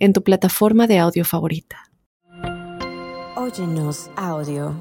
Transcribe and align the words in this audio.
en 0.00 0.12
tu 0.12 0.24
plataforma 0.24 0.86
de 0.86 0.98
audio 0.98 1.24
favorita. 1.24 1.90
Óyenos 3.36 4.10
audio. 4.16 4.74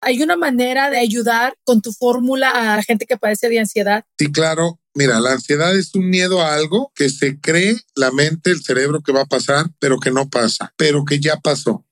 ¿Hay 0.00 0.22
una 0.22 0.36
manera 0.36 0.88
de 0.90 0.98
ayudar 0.98 1.54
con 1.64 1.82
tu 1.82 1.92
fórmula 1.92 2.50
a 2.50 2.76
la 2.76 2.82
gente 2.82 3.06
que 3.06 3.16
padece 3.16 3.48
de 3.48 3.58
ansiedad? 3.58 4.04
Sí, 4.18 4.30
claro. 4.30 4.78
Mira, 4.94 5.20
la 5.20 5.32
ansiedad 5.32 5.76
es 5.76 5.94
un 5.94 6.08
miedo 6.08 6.40
a 6.40 6.54
algo 6.54 6.90
que 6.94 7.10
se 7.10 7.38
cree 7.40 7.76
la 7.94 8.10
mente, 8.12 8.50
el 8.50 8.62
cerebro 8.62 9.02
que 9.02 9.12
va 9.12 9.22
a 9.22 9.26
pasar, 9.26 9.66
pero 9.78 9.98
que 9.98 10.10
no 10.10 10.28
pasa, 10.28 10.72
pero 10.76 11.04
que 11.04 11.20
ya 11.20 11.36
pasó. 11.36 11.85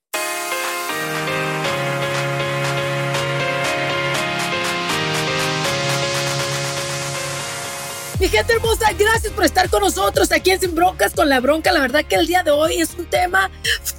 Mi 8.24 8.30
gente 8.30 8.54
hermosa, 8.54 8.90
gracias 8.98 9.34
por 9.34 9.44
estar 9.44 9.68
con 9.68 9.82
nosotros 9.82 10.32
aquí 10.32 10.50
en 10.50 10.58
Sin 10.58 10.74
Broncas 10.74 11.12
con 11.12 11.28
la 11.28 11.40
Bronca. 11.40 11.72
La 11.72 11.80
verdad 11.80 12.06
que 12.06 12.14
el 12.14 12.26
día 12.26 12.42
de 12.42 12.52
hoy 12.52 12.80
es 12.80 12.94
un 12.94 13.04
tema 13.04 13.50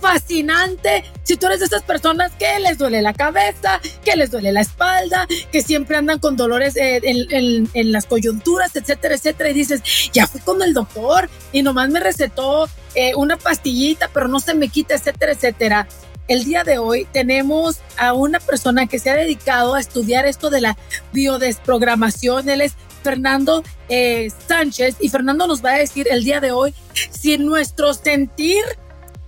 fascinante. 0.01 1.03
Si 1.21 1.37
tú 1.37 1.45
eres 1.45 1.59
de 1.59 1.67
esas 1.67 1.83
personas 1.83 2.31
que 2.31 2.59
les 2.59 2.79
duele 2.79 3.03
la 3.03 3.13
cabeza, 3.13 3.79
que 4.03 4.15
les 4.15 4.31
duele 4.31 4.51
la 4.51 4.61
espalda, 4.61 5.27
que 5.51 5.61
siempre 5.61 5.97
andan 5.97 6.17
con 6.17 6.37
dolores 6.37 6.75
eh, 6.75 7.01
en, 7.03 7.91
las 7.91 8.07
coyunturas, 8.07 8.75
etcétera, 8.75 9.13
etcétera, 9.13 9.51
y 9.51 9.53
dices, 9.53 9.83
ya 10.11 10.25
fui 10.25 10.41
con 10.41 10.59
el 10.63 10.73
doctor 10.73 11.29
y 11.51 11.61
nomás 11.61 11.89
me 11.89 11.99
recetó 11.99 12.67
eh, 12.95 13.13
una 13.13 13.37
pastillita, 13.37 14.09
pero 14.11 14.27
no 14.27 14.39
se 14.39 14.55
me 14.55 14.69
quita, 14.69 14.95
etcétera, 14.95 15.33
etcétera. 15.33 15.87
El 16.27 16.45
día 16.45 16.63
de 16.63 16.79
hoy 16.79 17.05
tenemos 17.11 17.81
a 17.95 18.13
una 18.13 18.39
persona 18.39 18.87
que 18.87 18.97
se 18.97 19.11
ha 19.11 19.15
dedicado 19.15 19.75
a 19.75 19.79
estudiar 19.79 20.25
esto 20.25 20.49
de 20.49 20.61
la 20.61 20.77
biodesprogramación. 21.13 22.49
Él 22.49 22.61
es 22.61 22.73
Fernando 23.05 23.63
eh, 23.87 24.31
Sánchez 24.47 24.95
y 24.99 25.09
Fernando 25.09 25.45
nos 25.45 25.63
va 25.63 25.73
a 25.73 25.77
decir 25.77 26.07
el 26.09 26.23
día 26.23 26.41
de 26.41 26.51
hoy 26.51 26.73
si 27.11 27.37
nuestro 27.37 27.93
sentir 27.93 28.63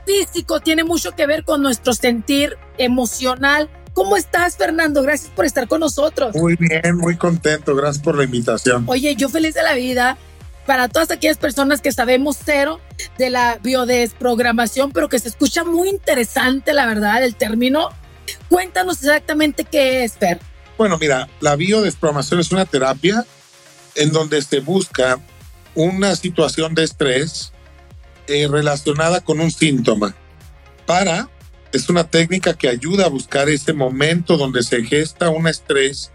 físico 0.03 0.59
tiene 0.61 0.83
mucho 0.83 1.11
que 1.11 1.27
ver 1.27 1.43
con 1.43 1.61
nuestro 1.61 1.93
sentir 1.93 2.57
emocional. 2.79 3.69
¿Cómo 3.93 4.17
estás, 4.17 4.57
Fernando? 4.57 5.03
Gracias 5.03 5.29
por 5.29 5.45
estar 5.45 5.67
con 5.67 5.81
nosotros. 5.81 6.35
Muy 6.35 6.55
bien, 6.55 6.97
muy 6.97 7.17
contento. 7.17 7.75
Gracias 7.75 8.03
por 8.03 8.17
la 8.17 8.23
invitación. 8.23 8.83
Oye, 8.87 9.15
yo 9.15 9.29
feliz 9.29 9.53
de 9.53 9.61
la 9.61 9.75
vida 9.75 10.17
para 10.65 10.87
todas 10.87 11.11
aquellas 11.11 11.37
personas 11.37 11.79
que 11.79 11.91
sabemos 11.91 12.37
cero 12.43 12.79
de 13.19 13.29
la 13.29 13.59
biodesprogramación, 13.61 14.91
pero 14.91 15.07
que 15.07 15.19
se 15.19 15.29
escucha 15.29 15.63
muy 15.63 15.89
interesante, 15.89 16.73
la 16.73 16.87
verdad, 16.87 17.23
el 17.23 17.35
término. 17.35 17.89
Cuéntanos 18.49 18.97
exactamente 19.03 19.65
qué 19.65 20.03
es, 20.03 20.13
Fer. 20.13 20.39
Bueno, 20.79 20.97
mira, 20.97 21.29
la 21.41 21.55
biodesprogramación 21.55 22.39
es 22.39 22.51
una 22.51 22.65
terapia 22.65 23.23
en 23.97 24.11
donde 24.11 24.41
se 24.41 24.61
busca 24.61 25.19
una 25.75 26.15
situación 26.15 26.73
de 26.73 26.83
estrés 26.83 27.51
eh, 28.27 28.47
relacionada 28.47 29.21
con 29.21 29.39
un 29.39 29.51
síntoma. 29.51 30.15
Para, 30.85 31.29
es 31.73 31.89
una 31.89 32.05
técnica 32.05 32.53
que 32.53 32.69
ayuda 32.69 33.05
a 33.05 33.09
buscar 33.09 33.49
ese 33.49 33.73
momento 33.73 34.37
donde 34.37 34.63
se 34.63 34.83
gesta 34.83 35.29
un 35.29 35.47
estrés 35.47 36.11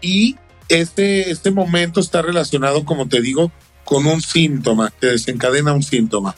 y 0.00 0.36
este, 0.68 1.30
este 1.30 1.50
momento 1.50 2.00
está 2.00 2.22
relacionado, 2.22 2.84
como 2.84 3.08
te 3.08 3.20
digo, 3.20 3.52
con 3.84 4.06
un 4.06 4.20
síntoma, 4.20 4.92
que 5.00 5.08
desencadena 5.08 5.72
un 5.72 5.82
síntoma. 5.82 6.36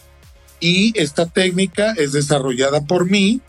Y 0.61 0.99
esta 0.99 1.27
técnica 1.27 1.95
es 1.97 2.13
desarrollada 2.13 2.83
por 2.83 3.09
mí, 3.11 3.41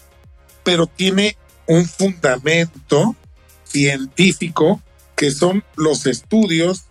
pero 0.63 0.87
tiene 0.87 1.37
un 1.67 1.85
fundamento 1.85 3.15
científico 3.63 4.81
que 5.15 5.31
son 5.31 5.63
los 5.75 6.07
estudios 6.07 6.85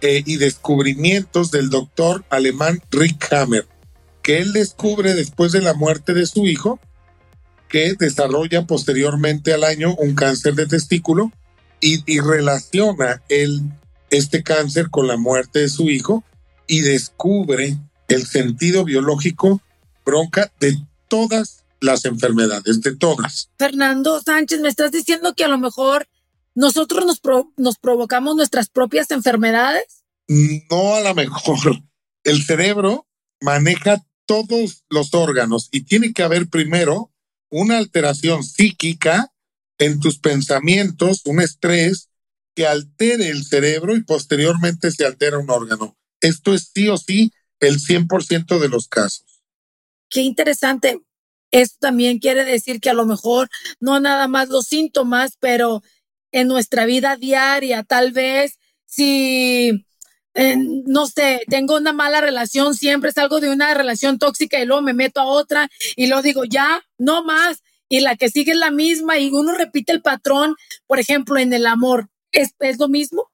eh, 0.00 0.22
y 0.24 0.36
descubrimientos 0.36 1.50
del 1.50 1.70
doctor 1.70 2.24
alemán 2.30 2.80
Rick 2.90 3.32
Hammer, 3.32 3.66
que 4.22 4.38
él 4.38 4.52
descubre 4.52 5.14
después 5.14 5.52
de 5.52 5.60
la 5.60 5.74
muerte 5.74 6.14
de 6.14 6.26
su 6.26 6.46
hijo, 6.46 6.78
que 7.68 7.94
desarrolla 7.98 8.66
posteriormente 8.66 9.52
al 9.52 9.64
año 9.64 9.94
un 9.96 10.14
cáncer 10.14 10.54
de 10.54 10.66
testículo 10.66 11.32
y, 11.80 12.02
y 12.12 12.20
relaciona 12.20 13.22
el, 13.28 13.62
este 14.10 14.42
cáncer 14.42 14.90
con 14.90 15.06
la 15.06 15.16
muerte 15.16 15.60
de 15.60 15.68
su 15.68 15.88
hijo 15.88 16.24
y 16.66 16.80
descubre 16.80 17.78
el 18.08 18.26
sentido 18.26 18.84
biológico 18.84 19.60
bronca 20.04 20.52
de 20.60 20.78
todas 21.08 21.64
las 21.80 22.04
enfermedades, 22.04 22.80
de 22.82 22.94
todas. 22.94 23.50
Fernando 23.58 24.20
Sánchez, 24.20 24.60
me 24.60 24.68
estás 24.68 24.92
diciendo 24.92 25.34
que 25.34 25.44
a 25.44 25.48
lo 25.48 25.58
mejor 25.58 26.06
nosotros 26.54 27.04
nos, 27.06 27.20
nos 27.56 27.78
provocamos 27.78 28.36
nuestras 28.36 28.68
propias 28.68 29.10
enfermedades? 29.10 30.04
No 30.28 30.94
a 30.94 31.00
lo 31.00 31.14
mejor. 31.14 31.82
El 32.24 32.44
cerebro 32.44 33.06
maneja 33.40 34.04
todos 34.26 34.84
los 34.88 35.14
órganos 35.14 35.68
y 35.72 35.84
tiene 35.84 36.12
que 36.12 36.22
haber 36.22 36.48
primero 36.48 37.12
una 37.50 37.78
alteración 37.78 38.44
psíquica 38.44 39.32
en 39.78 39.98
tus 39.98 40.18
pensamientos, 40.18 41.22
un 41.24 41.40
estrés 41.40 42.10
que 42.54 42.66
altere 42.66 43.28
el 43.28 43.44
cerebro 43.44 43.96
y 43.96 44.02
posteriormente 44.04 44.90
se 44.90 45.04
altera 45.04 45.38
un 45.38 45.50
órgano. 45.50 45.96
Esto 46.20 46.54
es 46.54 46.70
sí 46.74 46.88
o 46.88 46.96
sí 46.96 47.32
el 47.60 47.78
100% 47.80 48.58
de 48.58 48.68
los 48.68 48.88
casos. 48.88 49.42
Qué 50.08 50.20
interesante. 50.20 51.00
Esto 51.50 51.78
también 51.80 52.18
quiere 52.18 52.44
decir 52.44 52.80
que 52.80 52.90
a 52.90 52.94
lo 52.94 53.06
mejor 53.06 53.48
no 53.80 53.98
nada 54.00 54.28
más 54.28 54.48
los 54.48 54.66
síntomas, 54.66 55.36
pero 55.40 55.82
en 56.32 56.48
nuestra 56.48 56.84
vida 56.84 57.16
diaria. 57.16 57.82
Tal 57.82 58.12
vez 58.12 58.58
si, 58.86 59.86
eh, 60.34 60.56
no 60.58 61.06
sé, 61.06 61.42
tengo 61.48 61.76
una 61.76 61.92
mala 61.92 62.20
relación, 62.20 62.74
siempre 62.74 63.12
salgo 63.12 63.40
de 63.40 63.50
una 63.50 63.72
relación 63.74 64.18
tóxica 64.18 64.60
y 64.60 64.66
luego 64.66 64.82
me 64.82 64.94
meto 64.94 65.20
a 65.20 65.26
otra 65.26 65.70
y 65.96 66.06
luego 66.06 66.22
digo, 66.22 66.44
ya, 66.44 66.82
no 66.98 67.24
más. 67.24 67.62
Y 67.88 68.00
la 68.00 68.16
que 68.16 68.28
sigue 68.28 68.52
es 68.52 68.58
la 68.58 68.70
misma 68.70 69.18
y 69.18 69.30
uno 69.30 69.54
repite 69.54 69.92
el 69.92 70.02
patrón, 70.02 70.54
por 70.86 71.00
ejemplo, 71.00 71.38
en 71.38 71.52
el 71.52 71.66
amor. 71.66 72.08
¿Es, 72.32 72.54
es 72.60 72.78
lo 72.78 72.88
mismo? 72.88 73.30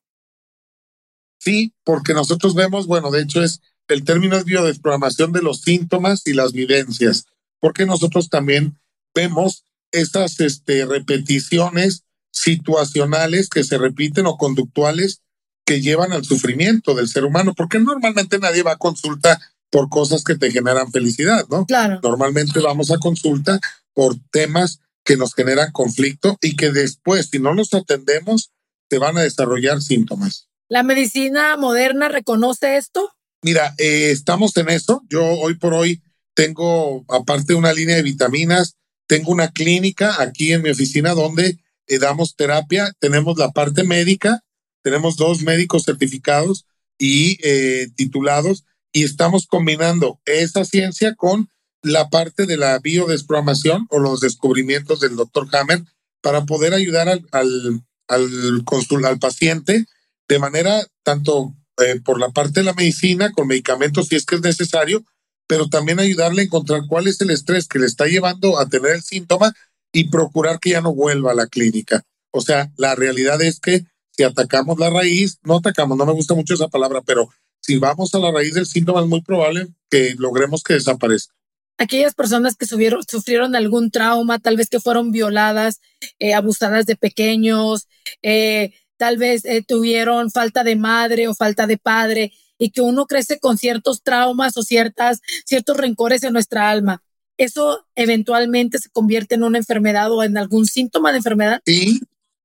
Sí, 1.38 1.74
porque 1.84 2.14
nosotros 2.14 2.54
vemos, 2.54 2.86
bueno, 2.86 3.10
de 3.10 3.22
hecho 3.22 3.42
es 3.42 3.60
el 3.88 4.04
término 4.04 4.36
es 4.36 4.44
biodesprogramación 4.44 5.32
de 5.32 5.42
los 5.42 5.60
síntomas 5.60 6.26
y 6.26 6.32
las 6.32 6.52
vivencias, 6.52 7.26
porque 7.60 7.86
nosotros 7.86 8.28
también 8.28 8.78
vemos 9.14 9.64
estas 9.92 10.40
este, 10.40 10.84
repeticiones 10.84 12.05
situacionales 12.36 13.48
que 13.48 13.64
se 13.64 13.78
repiten 13.78 14.26
o 14.26 14.36
conductuales 14.36 15.22
que 15.64 15.80
llevan 15.80 16.12
al 16.12 16.24
sufrimiento 16.24 16.94
del 16.94 17.08
ser 17.08 17.24
humano, 17.24 17.54
porque 17.56 17.78
normalmente 17.78 18.38
nadie 18.38 18.62
va 18.62 18.72
a 18.72 18.78
consulta 18.78 19.41
por 19.70 19.88
cosas 19.88 20.22
que 20.22 20.36
te 20.36 20.52
generan 20.52 20.92
felicidad, 20.92 21.47
¿no? 21.50 21.64
Claro. 21.66 21.98
Normalmente 22.02 22.60
vamos 22.60 22.92
a 22.92 22.98
consulta 22.98 23.58
por 23.94 24.16
temas 24.30 24.80
que 25.02 25.16
nos 25.16 25.34
generan 25.34 25.72
conflicto 25.72 26.36
y 26.41 26.56
que 26.56 26.70
después, 26.70 27.28
si 27.30 27.38
no 27.38 27.54
los 27.54 27.72
atendemos, 27.74 28.53
te 28.88 28.98
van 28.98 29.16
a 29.16 29.22
desarrollar 29.22 29.82
síntomas. 29.82 30.48
¿La 30.68 30.82
medicina 30.82 31.56
moderna 31.56 32.08
reconoce 32.08 32.76
esto? 32.76 33.10
Mira, 33.42 33.74
eh, 33.78 34.10
estamos 34.10 34.56
en 34.56 34.68
eso. 34.68 35.03
Yo 35.08 35.24
hoy 35.24 35.54
por 35.54 35.74
hoy 35.74 36.03
tengo, 36.34 37.04
aparte 37.08 37.54
de 37.54 37.58
una 37.58 37.72
línea 37.72 37.97
de 37.97 38.03
vitaminas, 38.03 38.77
tengo 39.09 39.33
una 39.33 39.50
clínica 39.50 40.21
aquí 40.21 40.53
en 40.53 40.62
mi 40.62 40.71
oficina 40.71 41.15
donde 41.15 41.59
eh, 41.86 41.98
damos 41.98 42.36
terapia, 42.36 42.92
tenemos 42.98 43.38
la 43.38 43.53
parte 43.53 43.84
médica, 43.84 44.42
tenemos 44.83 45.16
dos 45.16 45.42
médicos 45.42 45.84
certificados 45.84 46.66
y 46.98 47.38
eh, 47.42 47.88
titulados 47.97 48.65
y 48.92 49.04
estamos 49.04 49.47
combinando 49.47 50.21
esa 50.24 50.65
ciencia 50.65 51.15
con 51.15 51.50
la 51.83 52.09
parte 52.09 52.47
de 52.47 52.56
la 52.56 52.78
biodesprogramación 52.78 53.86
o 53.91 53.98
los 53.98 54.21
descubrimientos 54.21 55.00
del 55.00 55.16
doctor 55.16 55.48
Hammer 55.54 55.83
para 56.22 56.44
poder 56.44 56.74
ayudar 56.74 57.09
al, 57.09 57.27
al, 57.33 57.83
al, 58.09 59.04
al 59.04 59.18
paciente 59.18 59.86
de 60.28 60.38
manera 60.38 60.84
tanto 61.03 61.54
eh, 61.78 62.00
por 62.04 62.18
la 62.18 62.30
parte 62.30 62.60
de 62.60 62.65
la 62.65 62.72
medicina, 62.72 63.30
con 63.33 63.48
medicamentos 63.48 64.09
si 64.09 64.16
es 64.16 64.24
que 64.24 64.36
es 64.36 64.41
necesario, 64.41 65.04
pero 65.47 65.68
también 65.68 66.00
ayudarle 66.00 66.42
a 66.42 66.44
encontrar 66.47 66.83
cuál 66.88 67.06
es 67.06 67.21
el 67.21 67.30
estrés 67.30 67.68
que 67.68 67.78
le 67.78 67.86
está 67.86 68.06
llevando 68.06 68.59
a 68.59 68.68
tener 68.68 68.92
el 68.92 69.03
síntoma 69.03 69.54
y 69.97 70.10
procurar 70.10 70.60
que 70.60 70.71
ya 70.71 70.83
no 70.83 70.95
vuelva 70.95 71.31
a 71.31 71.34
la 71.34 71.47
clínica. 71.47 72.03
O 72.31 72.43
sea, 72.43 72.71
la 72.77 72.95
realidad 72.95 73.41
es 73.41 73.60
que 73.60 73.87
si 74.10 74.25
atacamos 74.25 74.78
la 74.78 74.91
raíz, 74.91 75.39
no 75.43 75.57
atacamos, 75.57 75.97
no 75.97 76.04
me 76.04 76.13
gusta 76.13 76.34
mucho 76.34 76.53
esa 76.53 76.69
palabra, 76.69 77.01
pero 77.01 77.31
si 77.60 77.78
vamos 77.78 78.15
a 78.15 78.19
la 78.19 78.31
raíz 78.31 78.53
del 78.53 78.66
síntoma 78.66 79.01
es 79.01 79.07
muy 79.07 79.22
probable 79.22 79.69
que 79.89 80.15
logremos 80.19 80.63
que 80.63 80.75
desaparezca. 80.75 81.33
aquellas 81.78 82.15
personas 82.15 82.57
que 82.57 82.66
sufrieron 82.66 83.57
algún 83.57 83.91
trauma, 83.91 84.39
tal 84.39 84.59
vez 84.59 84.69
que 84.69 84.81
fueron 84.81 85.13
violadas, 85.13 85.81
eh, 86.19 86.34
abusadas 86.34 86.84
de 86.84 86.97
pequeños, 86.97 87.89
eh, 88.21 88.75
tal 88.98 89.16
vez 89.16 89.47
eh, 89.47 89.65
tuvieron 89.66 90.31
falta 90.31 90.63
de 90.63 90.77
madre 90.77 91.27
o 91.27 91.34
falta 91.34 91.66
de 91.66 91.78
padre 91.78 92.33
y 92.59 92.71
que 92.71 92.83
uno 92.83 93.07
crece 93.07 93.39
con 93.39 93.57
ciertos 93.57 94.03
traumas 94.03 94.59
o 94.59 94.63
ciertas, 94.63 95.22
ciertos 95.47 95.78
rencores 95.78 96.22
en 96.22 96.34
nuestra 96.34 96.69
alma. 96.69 97.03
¿Eso 97.38 97.86
eventualmente 97.94 98.78
se 98.78 98.91
convierte 98.91 99.34
en 99.34 99.44
una 99.44 99.59
enfermedad 99.59 100.10
o 100.12 100.22
en 100.22 100.38
algún 100.38 100.66
síntoma 100.66 101.10
de 101.10 101.18
enfermedad? 101.18 101.60
Sí, 101.66 102.00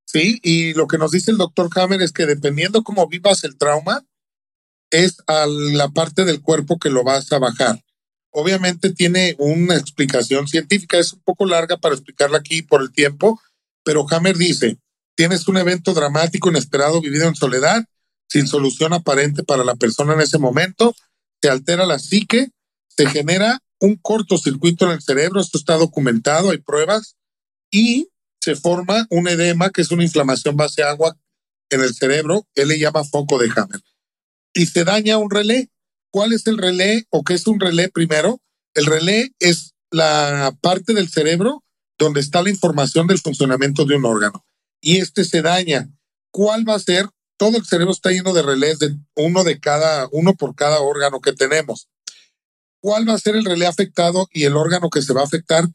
sí, 0.06 0.40
y 0.44 0.74
lo 0.74 0.88
que 0.88 0.98
nos 0.98 1.12
dice 1.12 1.32
el 1.32 1.38
doctor 1.38 1.70
Hammer 1.76 2.02
es 2.02 2.12
que 2.12 2.26
dependiendo 2.26 2.84
cómo 2.84 3.08
vivas 3.08 3.44
el 3.44 3.58
trauma, 3.58 4.06
es 4.90 5.18
a 5.28 5.46
la 5.48 5.90
parte 5.90 6.26
del 6.26 6.42
cuerpo 6.42 6.78
que 6.78 6.90
lo 6.90 7.04
vas 7.04 7.32
a 7.32 7.40
bajar. 7.40 7.82
Obviamente 8.32 8.94
tiene 8.94 9.36
una 9.40 9.76
explicación 9.76 10.48
científica, 10.48 10.98
es 10.98 11.14
un 11.14 11.22
poco 11.22 11.46
larga 11.46 11.78
para 11.78 11.96
explicarla 11.96 12.38
aquí 12.38 12.62
por 12.62 12.82
el 12.82 12.92
tiempo, 12.92 13.42
pero 13.84 14.06
Hammer 14.10 14.38
dice, 14.38 14.78
tienes 15.16 15.48
un 15.48 15.58
evento 15.58 15.94
dramático, 15.94 16.50
inesperado, 16.50 17.02
vivido 17.02 17.28
en 17.28 17.36
soledad, 17.36 17.86
sin 18.28 18.48
solución 18.48 18.94
aparente 18.94 19.44
para 19.44 19.64
la 19.64 19.76
persona 19.76 20.14
en 20.14 20.22
ese 20.22 20.38
momento, 20.38 20.96
se 21.42 21.50
altera 21.50 21.86
la 21.86 22.00
psique, 22.00 22.52
se 22.88 23.06
genera 23.08 23.62
un 23.82 23.98
cortocircuito 23.98 24.86
en 24.86 24.92
el 24.92 25.02
cerebro, 25.02 25.42
esto 25.42 25.58
está 25.58 25.76
documentado, 25.76 26.52
hay 26.52 26.60
pruebas, 26.60 27.18
y 27.70 28.10
se 28.40 28.56
forma 28.56 29.08
un 29.10 29.28
edema, 29.28 29.70
que 29.72 29.82
es 29.82 29.92
una 29.92 30.04
inflamación 30.04 30.56
base 30.56 30.84
agua 30.84 31.18
en 31.70 31.82
el 31.82 31.94
cerebro, 31.94 32.48
él 32.56 32.70
le 32.70 32.80
llama 32.80 33.04
foco 33.04 33.38
de 33.38 33.50
Hammer, 33.56 33.82
y 34.54 34.68
se 34.68 34.84
daña 34.84 35.18
un 35.18 35.30
relé. 35.30 35.70
¿Cuál 36.12 36.34
es 36.34 36.46
el 36.48 36.58
relé 36.58 37.06
o 37.10 37.24
qué 37.24 37.34
es 37.34 37.48
un 37.48 37.60
relé 37.60 37.90
primero? 37.90 38.42
El 38.74 38.86
relé 38.86 39.34
es 39.40 39.74
la 39.90 40.56
parte 40.62 40.94
del 40.94 41.10
cerebro 41.10 41.64
donde 41.98 42.20
está 42.20 42.42
la 42.42 42.50
información 42.50 43.08
del 43.08 43.20
funcionamiento 43.20 43.86
de 43.86 43.96
un 43.96 44.06
órgano 44.06 44.46
y 44.82 44.98
este 44.98 45.24
se 45.24 45.42
daña. 45.42 45.90
¿Cuál 46.32 46.68
va 46.68 46.76
a 46.76 46.80
ser? 46.80 47.08
Todo 47.38 47.58
el 47.58 47.66
cerebro 47.66 47.94
está 47.94 48.12
lleno 48.12 48.34
de 48.34 48.42
relés, 48.42 48.80
de 48.80 48.96
uno 49.16 49.44
de 49.44 49.60
cada, 49.60 50.08
uno 50.12 50.34
por 50.34 50.56
cada 50.56 50.82
órgano 50.82 51.22
que 51.22 51.34
tenemos. 51.34 51.88
¿Cuál 52.82 53.08
va 53.08 53.14
a 53.14 53.20
ser 53.20 53.36
el 53.36 53.46
relé 53.46 53.68
afectado 53.68 54.28
y 54.34 54.46
el 54.46 54.58
órgano 54.58 54.90
que 54.90 55.04
se 55.04 55.14
va 55.14 55.22
a 55.22 55.26
afectar? 55.26 55.70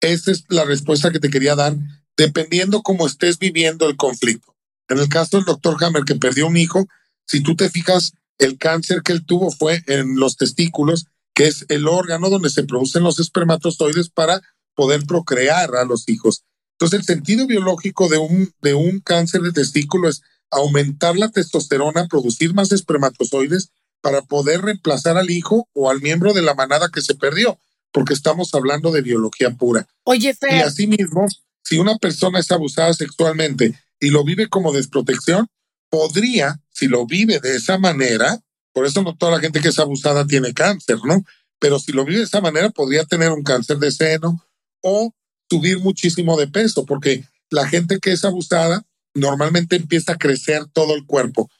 Esa 0.00 0.32
es 0.32 0.44
la 0.48 0.64
respuesta 0.64 1.12
que 1.12 1.20
te 1.20 1.30
quería 1.30 1.54
dar, 1.54 1.76
dependiendo 2.16 2.82
cómo 2.82 3.06
estés 3.06 3.38
viviendo 3.38 3.88
el 3.88 3.96
conflicto. 3.96 4.56
En 4.88 4.98
el 4.98 5.08
caso 5.08 5.36
del 5.36 5.46
doctor 5.46 5.76
Hammer, 5.82 6.04
que 6.04 6.16
perdió 6.16 6.48
un 6.48 6.56
hijo, 6.56 6.86
si 7.26 7.42
tú 7.42 7.54
te 7.54 7.70
fijas, 7.70 8.12
el 8.38 8.58
cáncer 8.58 9.02
que 9.02 9.12
él 9.12 9.24
tuvo 9.24 9.50
fue 9.52 9.84
en 9.86 10.16
los 10.16 10.36
testículos, 10.36 11.06
que 11.32 11.46
es 11.46 11.64
el 11.68 11.86
órgano 11.86 12.28
donde 12.28 12.50
se 12.50 12.64
producen 12.64 13.04
los 13.04 13.20
espermatozoides 13.20 14.10
para 14.10 14.42
poder 14.74 15.06
procrear 15.06 15.76
a 15.76 15.84
los 15.84 16.08
hijos. 16.08 16.44
Entonces, 16.72 17.00
el 17.00 17.06
sentido 17.06 17.46
biológico 17.46 18.08
de 18.08 18.18
un, 18.18 18.52
de 18.62 18.74
un 18.74 19.00
cáncer 19.00 19.42
de 19.42 19.52
testículo 19.52 20.08
es 20.08 20.22
aumentar 20.50 21.16
la 21.16 21.30
testosterona, 21.30 22.08
producir 22.08 22.52
más 22.52 22.72
espermatozoides 22.72 23.70
para 24.00 24.22
poder 24.22 24.62
reemplazar 24.62 25.16
al 25.16 25.30
hijo 25.30 25.68
o 25.72 25.90
al 25.90 26.00
miembro 26.00 26.32
de 26.32 26.42
la 26.42 26.54
manada 26.54 26.88
que 26.92 27.02
se 27.02 27.14
perdió, 27.14 27.58
porque 27.92 28.14
estamos 28.14 28.54
hablando 28.54 28.92
de 28.92 29.02
biología 29.02 29.50
pura. 29.50 29.86
Oye, 30.04 30.34
Fer. 30.34 30.54
Y 30.54 30.60
asimismo, 30.60 31.26
si 31.62 31.78
una 31.78 31.96
persona 31.96 32.38
es 32.38 32.50
abusada 32.50 32.92
sexualmente 32.94 33.78
y 34.00 34.10
lo 34.10 34.24
vive 34.24 34.48
como 34.48 34.72
desprotección, 34.72 35.48
podría, 35.90 36.60
si 36.70 36.88
lo 36.88 37.06
vive 37.06 37.40
de 37.40 37.56
esa 37.56 37.78
manera, 37.78 38.40
por 38.72 38.86
eso 38.86 39.02
no 39.02 39.16
toda 39.16 39.32
la 39.32 39.40
gente 39.40 39.60
que 39.60 39.68
es 39.68 39.78
abusada 39.78 40.26
tiene 40.26 40.52
cáncer, 40.52 40.98
¿no? 41.04 41.24
Pero 41.58 41.78
si 41.78 41.92
lo 41.92 42.04
vive 42.04 42.18
de 42.18 42.24
esa 42.24 42.40
manera, 42.40 42.70
podría 42.70 43.04
tener 43.04 43.30
un 43.30 43.42
cáncer 43.42 43.78
de 43.78 43.90
seno 43.90 44.44
o 44.82 45.12
subir 45.48 45.78
muchísimo 45.78 46.36
de 46.36 46.48
peso, 46.48 46.84
porque 46.84 47.24
la 47.50 47.66
gente 47.66 47.98
que 47.98 48.12
es 48.12 48.24
abusada 48.24 48.84
normalmente 49.14 49.76
empieza 49.76 50.12
a 50.12 50.18
crecer 50.18 50.66
todo 50.72 50.94
el 50.94 51.06
cuerpo. 51.06 51.50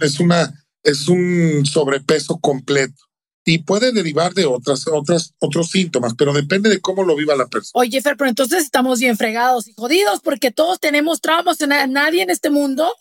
es 0.00 0.20
una, 0.20 0.59
es 0.82 1.08
un 1.08 1.64
sobrepeso 1.66 2.38
completo 2.38 3.02
y 3.44 3.58
puede 3.58 3.92
derivar 3.92 4.34
de 4.34 4.46
otras, 4.46 4.86
otras, 4.86 5.34
otros 5.38 5.70
síntomas, 5.70 6.14
pero 6.16 6.32
depende 6.32 6.68
de 6.68 6.80
cómo 6.80 7.04
lo 7.04 7.16
viva 7.16 7.34
la 7.36 7.46
persona. 7.46 7.80
Oye, 7.80 8.00
Fer, 8.00 8.16
pero 8.16 8.28
entonces 8.28 8.62
estamos 8.62 9.00
bien 9.00 9.16
fregados 9.16 9.66
y 9.66 9.74
jodidos 9.74 10.20
porque 10.20 10.50
todos 10.50 10.78
tenemos 10.78 11.20
traumas. 11.20 11.58
Nadie 11.88 12.22
en 12.22 12.30
este 12.30 12.50
mundo 12.50 12.92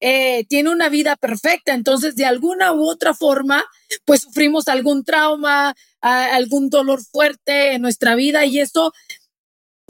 eh, 0.00 0.44
tiene 0.48 0.70
una 0.70 0.88
vida 0.88 1.16
perfecta. 1.16 1.74
Entonces, 1.74 2.16
de 2.16 2.24
alguna 2.24 2.72
u 2.72 2.88
otra 2.88 3.14
forma, 3.14 3.64
pues 4.04 4.22
sufrimos 4.22 4.68
algún 4.68 5.04
trauma, 5.04 5.74
algún 6.00 6.68
dolor 6.70 7.00
fuerte 7.04 7.74
en 7.74 7.82
nuestra 7.82 8.14
vida 8.14 8.44
y 8.46 8.58
eso 8.60 8.92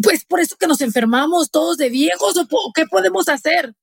pues 0.03 0.25
por 0.25 0.41
eso 0.41 0.57
que 0.57 0.67
nos 0.67 0.81
enfermamos 0.81 1.51
todos 1.51 1.77
de 1.77 1.89
viejos 1.89 2.35
o 2.37 2.73
qué 2.75 2.87
podemos 2.87 3.29
hacer. 3.29 3.75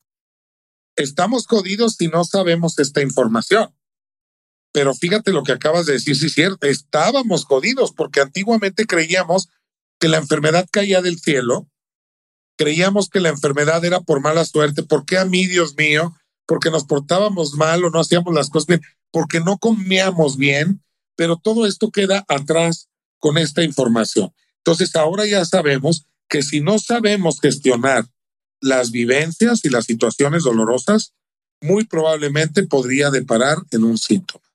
Estamos 0.99 1.47
jodidos 1.47 1.95
si 1.95 2.09
no 2.09 2.25
sabemos 2.25 2.77
esta 2.77 3.01
información. 3.01 3.73
Pero 4.73 4.93
fíjate 4.93 5.31
lo 5.31 5.43
que 5.43 5.53
acabas 5.53 5.85
de 5.85 5.93
decir, 5.93 6.17
sí 6.17 6.25
es 6.25 6.33
cierto, 6.33 6.67
estábamos 6.67 7.45
jodidos 7.45 7.93
porque 7.93 8.19
antiguamente 8.19 8.85
creíamos 8.85 9.47
que 9.97 10.09
la 10.09 10.17
enfermedad 10.17 10.67
caía 10.69 11.01
del 11.01 11.17
cielo, 11.17 11.69
creíamos 12.57 13.07
que 13.07 13.21
la 13.21 13.29
enfermedad 13.29 13.83
era 13.85 14.01
por 14.01 14.19
mala 14.19 14.43
suerte, 14.43 14.83
¿por 14.83 15.05
qué 15.05 15.17
a 15.17 15.23
mí, 15.23 15.47
Dios 15.47 15.75
mío? 15.77 16.13
Porque 16.45 16.69
nos 16.69 16.83
portábamos 16.83 17.53
mal 17.53 17.85
o 17.85 17.89
no 17.89 18.01
hacíamos 18.01 18.33
las 18.33 18.49
cosas 18.49 18.67
bien, 18.67 18.81
porque 19.09 19.39
no 19.39 19.57
comíamos 19.57 20.35
bien, 20.35 20.83
pero 21.15 21.37
todo 21.37 21.65
esto 21.65 21.91
queda 21.91 22.25
atrás 22.27 22.89
con 23.19 23.37
esta 23.37 23.63
información. 23.63 24.33
Entonces 24.57 24.93
ahora 24.97 25.25
ya 25.25 25.45
sabemos 25.45 26.05
que 26.27 26.43
si 26.43 26.59
no 26.59 26.77
sabemos 26.77 27.39
gestionar 27.39 28.05
las 28.61 28.91
vivencias 28.91 29.63
y 29.63 29.69
las 29.69 29.85
situaciones 29.85 30.43
dolorosas, 30.43 31.13
muy 31.61 31.85
probablemente 31.85 32.63
podría 32.63 33.09
deparar 33.09 33.57
en 33.71 33.83
un 33.83 33.97
síntoma. 33.97 34.45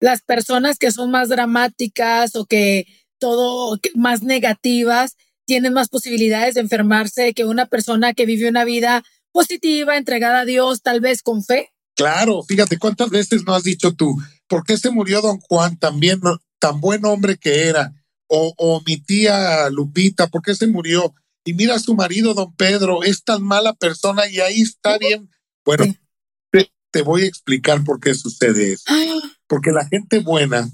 Las 0.00 0.22
personas 0.22 0.78
que 0.78 0.92
son 0.92 1.10
más 1.10 1.28
dramáticas 1.28 2.36
o 2.36 2.46
que 2.46 2.86
todo 3.18 3.78
más 3.94 4.22
negativas 4.22 5.16
tienen 5.46 5.72
más 5.72 5.88
posibilidades 5.88 6.54
de 6.54 6.60
enfermarse 6.60 7.34
que 7.34 7.44
una 7.44 7.66
persona 7.66 8.12
que 8.12 8.26
vive 8.26 8.48
una 8.48 8.64
vida 8.64 9.02
positiva, 9.32 9.96
entregada 9.96 10.40
a 10.40 10.44
Dios, 10.44 10.82
tal 10.82 11.00
vez 11.00 11.22
con 11.22 11.42
fe. 11.42 11.70
Claro, 11.96 12.42
fíjate 12.42 12.78
cuántas 12.78 13.10
veces 13.10 13.44
no 13.44 13.54
has 13.54 13.62
dicho 13.62 13.92
tú, 13.92 14.16
¿por 14.48 14.64
qué 14.64 14.76
se 14.76 14.90
murió 14.90 15.20
don 15.20 15.38
Juan 15.40 15.78
también 15.78 16.20
tan 16.58 16.80
buen 16.80 17.04
hombre 17.04 17.36
que 17.36 17.68
era? 17.68 17.92
o, 18.28 18.82
mi 18.86 18.96
tía 18.98 19.68
Lupita, 19.70 20.28
¿por 20.28 20.42
qué 20.42 20.54
se 20.54 20.66
murió? 20.66 21.14
Y 21.44 21.54
mira 21.54 21.74
a 21.74 21.78
su 21.78 21.94
marido, 21.94 22.34
don 22.34 22.54
Pedro, 22.54 23.02
es 23.02 23.22
tan 23.22 23.42
mala 23.42 23.74
persona 23.74 24.28
y 24.28 24.40
ahí 24.40 24.62
está 24.62 24.98
bien. 24.98 25.30
Bueno, 25.64 25.84
te, 26.90 27.02
voy 27.02 27.22
a 27.22 27.26
explicar 27.26 27.82
por 27.84 28.00
qué 28.00 28.14
sucede 28.14 28.72
eso. 28.72 28.84
Porque 29.46 29.72
la 29.72 29.86
gente 29.86 30.20
buena, 30.20 30.70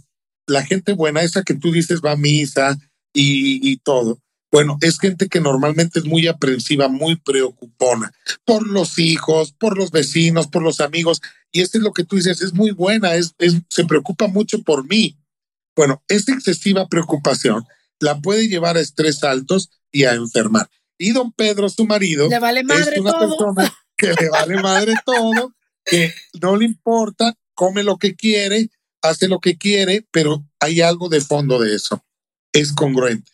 la 0.47 0.65
gente 0.65 0.93
buena, 0.93 1.23
esa 1.23 1.43
que 1.43 1.55
tú 1.55 1.73
dices 1.73 2.01
va 2.05 2.13
a 2.13 2.17
misa 2.17 2.79
y, 3.13 3.69
y 3.69 3.79
todo, 3.79 4.21
bueno, 4.53 4.79
es 4.81 4.99
gente 4.99 5.29
que 5.29 5.41
normalmente 5.41 6.01
es 6.01 6.05
muy 6.05 6.27
aprensiva, 6.27 6.89
muy 6.89 7.17
preocupona 7.17 8.13
por 8.45 8.67
los 8.67 8.99
hijos, 8.99 9.53
por 9.53 9.79
los 9.79 9.93
vecinos, 9.93 10.49
por 10.49 10.63
los 10.63 10.81
amigos. 10.81 11.23
Y 11.53 11.61
eso 11.61 11.79
es 11.79 11.85
lo 11.85 11.93
que 11.93 12.05
tú 12.05 12.17
dices, 12.17 12.43
es 12.43 12.53
muy 12.53 12.73
buena, 12.73 13.15
es, 13.15 13.35
es, 13.39 13.55
se 13.69 13.85
preocupa 13.85 14.27
mucho 14.27 14.63
por 14.63 14.89
mí. 14.89 15.17
Bueno, 15.77 16.03
esta 16.09 16.33
excesiva 16.33 16.89
preocupación 16.89 17.65
la 18.01 18.21
puede 18.21 18.49
llevar 18.49 18.77
a 18.77 18.81
estrés 18.81 19.23
altos 19.23 19.71
y 19.93 20.05
a 20.05 20.15
enfermar. 20.15 20.69
Y 20.99 21.13
don 21.13 21.33
Pedro, 21.33 21.69
su 21.69 21.87
marido, 21.87 22.29
le 22.29 22.39
vale 22.39 22.65
madre 22.65 22.97
es 22.97 23.01
una 23.01 23.13
todo. 23.13 23.37
persona 23.37 23.75
que 23.97 24.15
le 24.19 24.29
vale 24.31 24.57
madre 24.57 24.95
todo, 25.05 25.55
que 25.85 26.13
no 26.41 26.57
le 26.57 26.65
importa, 26.65 27.37
come 27.55 27.83
lo 27.83 27.99
que 27.99 28.15
quiere, 28.17 28.71
hace 29.03 29.29
lo 29.29 29.41
que 29.41 29.57
quiere, 29.57 30.07
pero 30.11 30.45
hay 30.59 30.81
algo 30.81 31.09
de 31.09 31.21
fondo 31.21 31.59
de 31.59 31.75
eso. 31.75 32.05
Es 32.53 32.73
congruente. 32.73 33.31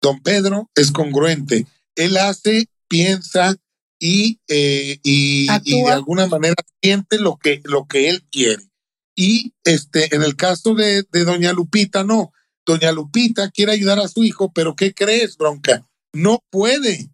Don 0.00 0.22
Pedro 0.22 0.70
es 0.74 0.90
congruente. 0.90 1.66
Él 1.96 2.16
hace, 2.16 2.68
piensa 2.88 3.56
y, 3.98 4.40
eh, 4.48 4.98
y, 5.02 5.46
y, 5.64 5.82
de 5.82 5.92
alguna 5.92 6.26
manera 6.26 6.56
siente 6.82 7.18
lo 7.18 7.36
que, 7.36 7.62
lo 7.64 7.86
que 7.86 8.10
él 8.10 8.24
quiere. 8.30 8.62
Y 9.16 9.54
este, 9.64 10.14
en 10.14 10.22
el 10.22 10.36
caso 10.36 10.74
de, 10.74 11.04
de 11.10 11.24
doña 11.24 11.52
Lupita, 11.52 12.04
no. 12.04 12.32
Doña 12.66 12.92
Lupita 12.92 13.50
quiere 13.50 13.72
ayudar 13.72 13.98
a 13.98 14.08
su 14.08 14.24
hijo, 14.24 14.52
pero 14.52 14.74
¿qué 14.74 14.94
crees, 14.94 15.36
bronca? 15.36 15.86
No 16.12 16.42
puede. 16.50 17.10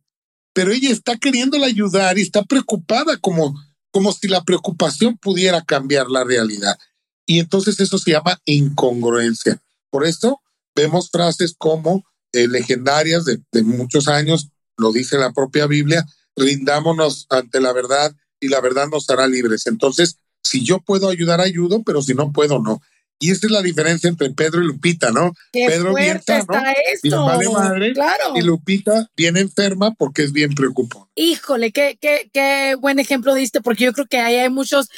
Pero 0.52 0.72
ella 0.72 0.90
está 0.90 1.16
queriéndola 1.16 1.66
ayudar 1.66 2.18
y 2.18 2.22
está 2.22 2.44
preocupada 2.44 3.16
como, 3.18 3.54
como 3.90 4.12
si 4.12 4.28
la 4.28 4.44
preocupación 4.44 5.16
pudiera 5.16 5.62
cambiar 5.62 6.08
la 6.10 6.24
realidad. 6.24 6.78
Y 7.26 7.38
entonces 7.38 7.78
eso 7.80 7.98
se 7.98 8.12
llama 8.12 8.40
incongruencia. 8.44 9.62
Por 9.90 10.06
eso 10.06 10.40
vemos 10.74 11.10
frases 11.10 11.54
como 11.56 12.04
eh, 12.32 12.48
legendarias 12.48 13.24
de, 13.24 13.40
de 13.52 13.62
muchos 13.62 14.08
años, 14.08 14.50
lo 14.76 14.92
dice 14.92 15.18
la 15.18 15.32
propia 15.32 15.66
Biblia, 15.66 16.06
rindámonos 16.36 17.26
ante 17.28 17.60
la 17.60 17.72
verdad 17.72 18.14
y 18.40 18.48
la 18.48 18.60
verdad 18.60 18.88
nos 18.88 19.08
hará 19.10 19.26
libres. 19.26 19.66
Entonces, 19.66 20.16
si 20.42 20.64
yo 20.64 20.80
puedo 20.80 21.08
ayudar, 21.08 21.40
ayudo, 21.40 21.82
pero 21.84 22.02
si 22.02 22.14
no 22.14 22.32
puedo, 22.32 22.60
no. 22.60 22.80
Y 23.22 23.30
esa 23.30 23.46
es 23.46 23.52
la 23.52 23.60
diferencia 23.62 24.08
entre 24.08 24.30
Pedro 24.30 24.62
y 24.62 24.66
Lupita, 24.66 25.10
¿no? 25.12 25.34
Qué 25.52 25.66
Pedro 25.68 25.94
bien 25.94 26.16
está 26.16 26.38
esto. 26.38 27.24
vale 27.26 27.48
madre, 27.50 27.92
Claro. 27.92 28.32
y 28.34 28.40
Lupita 28.40 29.08
bien 29.14 29.36
enferma 29.36 29.92
porque 29.92 30.22
es 30.22 30.32
bien 30.32 30.54
preocupón. 30.54 31.06
Híjole, 31.14 31.70
qué, 31.70 31.98
qué, 32.00 32.30
qué 32.32 32.76
buen 32.80 32.98
ejemplo 32.98 33.34
diste, 33.34 33.60
porque 33.60 33.84
yo 33.84 33.92
creo 33.92 34.06
que 34.06 34.18
ahí 34.18 34.36
hay 34.36 34.48
muchos, 34.48 34.88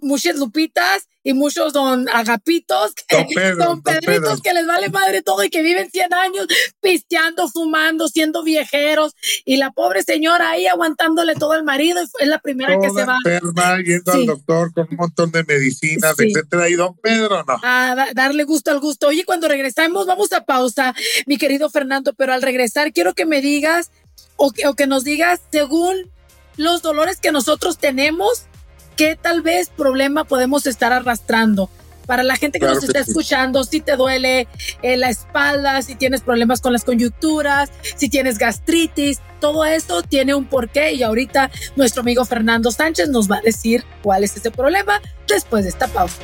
muchas 0.00 0.36
lupitas 0.36 1.08
y 1.24 1.34
muchos 1.34 1.72
don 1.72 2.08
agapitos, 2.12 2.94
que, 2.94 3.16
Don 3.16 3.26
Pedro, 3.34 3.64
don 3.64 3.82
Pedritos 3.82 4.40
que 4.40 4.52
les 4.52 4.66
vale 4.66 4.88
madre 4.88 5.22
todo 5.22 5.42
y 5.44 5.50
que 5.50 5.62
viven 5.62 5.90
100 5.90 6.12
años 6.14 6.46
pisteando, 6.80 7.48
fumando, 7.48 8.08
siendo 8.08 8.42
viejeros, 8.42 9.14
y 9.44 9.56
la 9.56 9.70
pobre 9.70 10.02
señora 10.02 10.50
ahí 10.50 10.66
aguantándole 10.66 11.34
todo 11.34 11.52
al 11.52 11.64
marido, 11.64 12.00
y 12.02 12.22
es 12.22 12.28
la 12.28 12.38
primera 12.40 12.74
que 12.80 12.88
se 12.88 12.92
Toda 12.94 13.06
va 13.06 13.16
enferma, 13.24 13.78
yendo 13.84 14.12
Sí. 14.12 14.18
al 14.20 14.26
doctor 14.26 14.72
con 14.74 14.88
un 14.90 14.96
montón 14.96 15.30
de 15.30 15.44
medicinas, 15.44 16.14
Sí. 16.18 16.24
etcétera. 16.32 16.68
Y 16.68 16.74
don 16.74 16.96
Pedro 16.96 17.44
no. 17.46 17.60
a 17.62 17.94
da- 17.94 18.08
darle 18.14 18.44
gusto 18.44 18.70
al 18.70 18.80
gusto. 18.80 19.08
Oye, 19.08 19.24
cuando 19.24 19.48
regresamos, 19.48 20.06
vamos 20.06 20.32
a 20.32 20.44
pausa, 20.44 20.94
mi 21.26 21.36
querido 21.38 21.70
Fernando, 21.70 22.14
pero 22.14 22.32
al 22.32 22.42
regresar 22.42 22.92
quiero 22.92 23.14
que 23.14 23.26
me 23.26 23.40
digas 23.40 23.90
o 24.36 24.50
que, 24.50 24.66
o 24.66 24.74
que 24.74 24.86
nos 24.86 25.04
digas, 25.04 25.40
según 25.52 26.10
los 26.56 26.82
dolores 26.82 27.18
que 27.20 27.32
nosotros 27.32 27.78
tenemos, 27.78 28.46
qué 28.96 29.16
tal 29.16 29.42
vez 29.42 29.70
problema 29.70 30.24
podemos 30.24 30.66
estar 30.66 30.92
arrastrando. 30.92 31.70
Para 32.06 32.24
la 32.24 32.34
gente 32.34 32.58
que 32.58 32.66
Claro 32.66 32.74
nos 32.74 32.84
que 32.84 32.88
está 32.88 33.04
sí. 33.04 33.10
escuchando, 33.10 33.62
si 33.62 33.80
te 33.80 33.96
duele 33.96 34.48
eh, 34.82 34.96
la 34.96 35.08
espalda, 35.08 35.80
si 35.82 35.94
tienes 35.94 36.20
problemas 36.20 36.60
con 36.60 36.72
las 36.72 36.84
conyunturas, 36.84 37.70
si 37.96 38.08
tienes 38.08 38.38
gastritis, 38.38 39.20
todo 39.40 39.64
eso 39.64 40.02
tiene 40.02 40.34
un 40.34 40.46
porqué 40.46 40.92
y 40.94 41.04
ahorita 41.04 41.50
nuestro 41.76 42.02
amigo 42.02 42.24
Fernando 42.24 42.72
Sánchez 42.72 43.08
nos 43.08 43.30
va 43.30 43.36
a 43.36 43.40
decir 43.40 43.84
cuál 44.02 44.24
es 44.24 44.36
ese 44.36 44.50
problema 44.50 45.00
después 45.28 45.62
de 45.62 45.70
esta 45.70 45.86
pausa. 45.86 46.16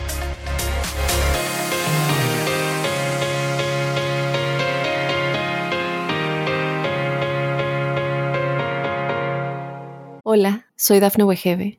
Hola, 10.25 10.67
soy 10.77 10.99
Dafne 11.01 11.25
Wegebe 11.25 11.79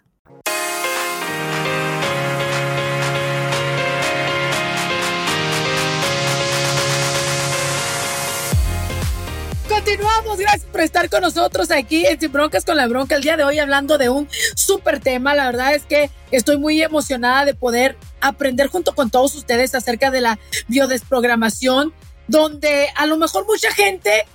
Gracias 10.51 10.69
por 10.69 10.81
estar 10.81 11.09
con 11.09 11.21
nosotros 11.21 11.71
aquí 11.71 12.05
en 12.05 12.19
Sin 12.19 12.29
Broncas 12.29 12.65
con 12.65 12.75
la 12.75 12.85
Bronca. 12.85 13.15
El 13.15 13.21
día 13.21 13.37
de 13.37 13.45
hoy 13.45 13.59
hablando 13.59 13.97
de 13.97 14.09
un 14.09 14.27
súper 14.53 14.99
tema. 14.99 15.33
La 15.33 15.45
verdad 15.45 15.73
es 15.73 15.85
que 15.85 16.09
estoy 16.29 16.57
muy 16.57 16.81
emocionada 16.81 17.45
de 17.45 17.53
poder 17.53 17.95
aprender 18.19 18.67
junto 18.67 18.93
con 18.93 19.09
todos 19.09 19.33
ustedes 19.35 19.73
acerca 19.75 20.11
de 20.11 20.19
la 20.19 20.39
biodesprogramación, 20.67 21.93
donde 22.27 22.89
a 22.95 23.05
lo 23.05 23.15
mejor 23.15 23.45
mucha 23.47 23.71
gente 23.71 24.25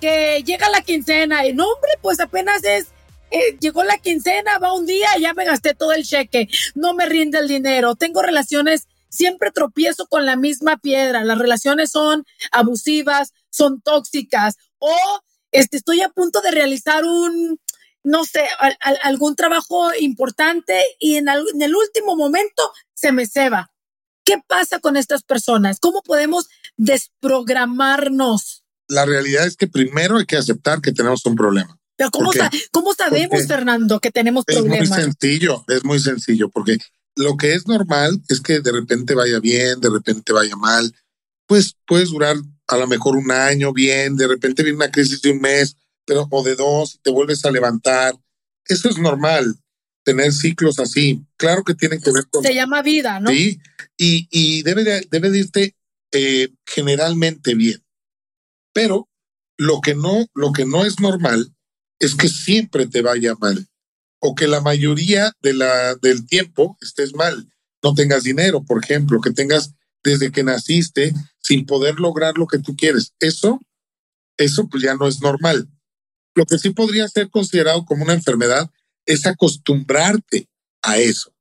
que 0.00 0.44
llega 0.44 0.66
a 0.66 0.70
la 0.70 0.82
quincena 0.82 1.44
y 1.44 1.52
no, 1.52 1.64
hombre, 1.64 1.90
pues 2.02 2.20
apenas 2.20 2.62
es, 2.62 2.88
eh, 3.32 3.56
llegó 3.58 3.82
la 3.82 3.98
quincena, 3.98 4.58
va 4.58 4.72
un 4.72 4.86
día, 4.86 5.08
ya 5.20 5.34
me 5.34 5.44
gasté 5.44 5.74
todo 5.74 5.90
el 5.90 6.04
cheque, 6.04 6.48
no 6.76 6.94
me 6.94 7.06
rinde 7.06 7.38
el 7.38 7.48
dinero, 7.48 7.96
tengo 7.96 8.22
relaciones, 8.22 8.86
siempre 9.08 9.50
tropiezo 9.50 10.06
con 10.06 10.24
la 10.24 10.36
misma 10.36 10.76
piedra, 10.76 11.24
las 11.24 11.38
relaciones 11.38 11.90
son 11.90 12.24
abusivas, 12.52 13.32
son 13.50 13.80
tóxicas 13.80 14.54
o 14.78 14.94
este, 15.52 15.76
estoy 15.78 16.02
a 16.02 16.08
punto 16.10 16.40
de 16.40 16.50
realizar 16.50 17.04
un, 17.04 17.60
no 18.04 18.24
sé, 18.24 18.44
al- 18.58 18.76
al- 18.80 18.98
algún 19.02 19.34
trabajo 19.36 19.90
importante 19.98 20.80
y 20.98 21.16
en, 21.16 21.28
al- 21.28 21.46
en 21.54 21.62
el 21.62 21.74
último 21.74 22.16
momento 22.16 22.70
se 22.94 23.12
me 23.12 23.26
ceba. 23.26 23.70
¿Qué 24.24 24.36
pasa 24.46 24.78
con 24.78 24.96
estas 24.96 25.22
personas? 25.22 25.78
¿Cómo 25.80 26.02
podemos 26.02 26.48
desprogramarnos? 26.76 28.64
La 28.88 29.04
realidad 29.04 29.46
es 29.46 29.56
que 29.56 29.68
primero 29.68 30.16
hay 30.18 30.26
que 30.26 30.36
aceptar 30.36 30.80
que 30.80 30.92
tenemos 30.92 31.24
un 31.26 31.34
problema. 31.36 31.78
Pero 31.96 32.10
¿cómo, 32.10 32.26
¿Por 32.26 32.34
qué? 32.34 32.38
sa- 32.40 32.50
¿cómo 32.70 32.94
sabemos, 32.94 33.46
Fernando, 33.46 34.00
que 34.00 34.10
tenemos 34.10 34.44
Es 34.46 34.56
muy 34.60 34.68
problemas? 34.68 35.00
sencillo, 35.02 35.64
es 35.68 35.84
muy 35.84 35.98
sencillo, 35.98 36.48
porque 36.48 36.78
lo 37.16 37.36
que 37.36 37.54
es 37.54 37.66
normal 37.66 38.20
es 38.28 38.40
que 38.40 38.60
de 38.60 38.70
repente 38.72 39.14
vaya 39.14 39.40
bien, 39.40 39.80
de 39.80 39.90
repente 39.90 40.32
vaya 40.32 40.56
mal. 40.56 40.94
Pues 41.46 41.74
puedes 41.86 42.10
durar 42.10 42.36
a 42.68 42.76
lo 42.76 42.86
mejor 42.86 43.16
un 43.16 43.30
año 43.30 43.72
bien, 43.72 44.16
de 44.16 44.28
repente 44.28 44.62
viene 44.62 44.76
una 44.76 44.90
crisis 44.90 45.20
de 45.22 45.30
un 45.30 45.40
mes, 45.40 45.76
pero 46.04 46.26
o 46.30 46.42
de 46.42 46.54
dos, 46.54 46.94
y 46.94 46.98
te 46.98 47.10
vuelves 47.10 47.44
a 47.44 47.50
levantar. 47.50 48.14
Eso 48.66 48.88
es 48.88 48.98
normal, 48.98 49.56
tener 50.04 50.32
ciclos 50.32 50.78
así. 50.78 51.24
Claro 51.36 51.64
que 51.64 51.74
tienen 51.74 52.00
que 52.00 52.12
ver 52.12 52.26
con 52.30 52.42
Se 52.42 52.54
llama 52.54 52.82
vida, 52.82 53.20
¿no? 53.20 53.30
Sí, 53.30 53.58
y, 53.96 54.28
y 54.30 54.62
debe, 54.62 54.84
de, 54.84 55.06
debe 55.10 55.30
de 55.30 55.38
irte 55.38 55.74
eh, 56.12 56.48
generalmente 56.66 57.54
bien. 57.54 57.82
Pero 58.72 59.08
lo 59.56 59.80
que, 59.80 59.94
no, 59.94 60.26
lo 60.34 60.52
que 60.52 60.64
no 60.64 60.84
es 60.84 61.00
normal 61.00 61.54
es 61.98 62.14
que 62.14 62.28
siempre 62.28 62.86
te 62.86 63.02
vaya 63.02 63.34
mal 63.34 63.66
o 64.20 64.34
que 64.34 64.46
la 64.46 64.60
mayoría 64.60 65.32
de 65.40 65.54
la, 65.54 65.94
del 65.96 66.26
tiempo 66.26 66.76
estés 66.80 67.14
mal. 67.14 67.48
No 67.82 67.94
tengas 67.94 68.24
dinero, 68.24 68.64
por 68.64 68.82
ejemplo, 68.82 69.20
que 69.20 69.30
tengas 69.30 69.74
desde 70.02 70.30
que 70.30 70.42
naciste 70.42 71.12
sin 71.40 71.66
poder 71.66 71.98
lograr 72.00 72.36
lo 72.36 72.46
que 72.46 72.58
tú 72.58 72.76
quieres. 72.76 73.14
Eso, 73.20 73.60
eso 74.36 74.68
pues 74.68 74.82
ya 74.82 74.94
no 74.94 75.06
es 75.06 75.20
normal. 75.20 75.68
Lo 76.34 76.44
que 76.46 76.58
sí 76.58 76.70
podría 76.70 77.08
ser 77.08 77.30
considerado 77.30 77.84
como 77.84 78.04
una 78.04 78.14
enfermedad 78.14 78.70
es 79.06 79.26
acostumbrarte 79.26 80.48
a 80.82 80.98
eso. 80.98 81.34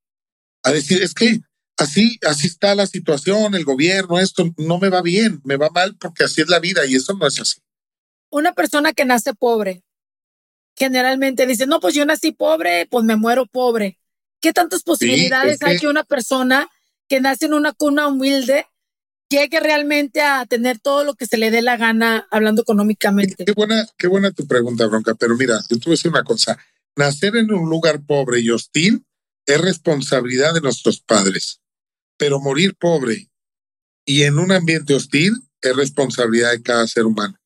A 0.64 0.72
decir, 0.72 1.02
es 1.04 1.14
que 1.14 1.42
así, 1.78 2.18
así 2.26 2.48
está 2.48 2.74
la 2.76 2.88
situación, 2.88 3.54
el 3.56 3.64
gobierno, 3.64 4.20
esto 4.20 4.52
no 4.58 4.80
me 4.80 4.90
va 4.90 5.02
bien, 5.02 5.42
me 5.44 5.58
va 5.58 5.70
mal 5.70 5.96
porque 5.98 6.24
así 6.24 6.42
es 6.42 6.50
la 6.50 6.60
vida 6.60 6.86
y 6.86 6.96
eso 6.96 7.14
no 7.14 7.28
es 7.28 7.40
así. 7.40 7.60
Una 8.30 8.54
persona 8.54 8.94
que 8.94 9.06
nace 9.06 9.34
pobre, 9.34 9.84
generalmente 10.76 11.46
dice, 11.46 11.66
no, 11.68 11.80
pues 11.80 11.94
yo 11.94 12.06
nací 12.06 12.32
pobre, 12.32 12.88
pues 12.90 13.06
me 13.06 13.16
muero 13.16 13.46
pobre. 13.46 14.00
¿Qué 14.42 14.54
tantas 14.54 14.84
posibilidades 14.84 15.54
es 15.54 15.60
que- 15.60 15.66
hay 15.66 15.80
que 15.80 15.88
una 15.88 16.04
persona 16.04 16.70
que 17.08 17.22
nace 17.22 17.46
en 17.46 17.54
una 17.54 17.74
cuna 17.74 18.08
humilde 18.08 18.66
llegue 19.30 19.60
realmente 19.60 20.22
a 20.22 20.46
tener 20.46 20.80
todo 20.80 21.04
lo 21.04 21.16
que 21.16 21.26
se 21.26 21.38
le 21.38 21.52
dé 21.52 21.62
la 21.62 21.78
gana 21.78 22.28
hablando 22.32 22.62
económicamente? 22.62 23.46
Qué 23.46 23.52
buena, 23.54 23.88
qué 23.98 24.08
buena 24.08 24.32
tu 24.32 24.48
pregunta, 24.48 24.86
Bronca, 24.88 25.16
pero 25.16 25.36
mira, 25.36 25.60
yo 25.70 25.78
te 25.78 25.84
voy 25.86 25.94
a 25.94 25.98
decir 25.98 26.12
una 26.12 26.24
cosa. 26.24 26.58
Nacer 26.96 27.36
en 27.36 27.52
un 27.54 27.70
lugar 27.70 28.02
pobre 28.06 28.40
y 28.40 28.50
hostil 28.50 29.06
es 29.46 29.62
responsabilidad 29.62 30.54
de 30.54 30.62
nuestros 30.62 31.00
padres, 31.02 31.62
pero 32.18 32.40
morir 32.40 32.76
pobre 32.76 33.30
y 34.06 34.24
en 34.24 34.40
un 34.40 34.52
ambiente 34.52 34.94
hostil 34.94 35.34
es 35.62 35.76
responsabilidad 35.76 36.52
de 36.52 36.62
cada 36.62 36.88
ser 36.88 37.06
humano. 37.06 37.38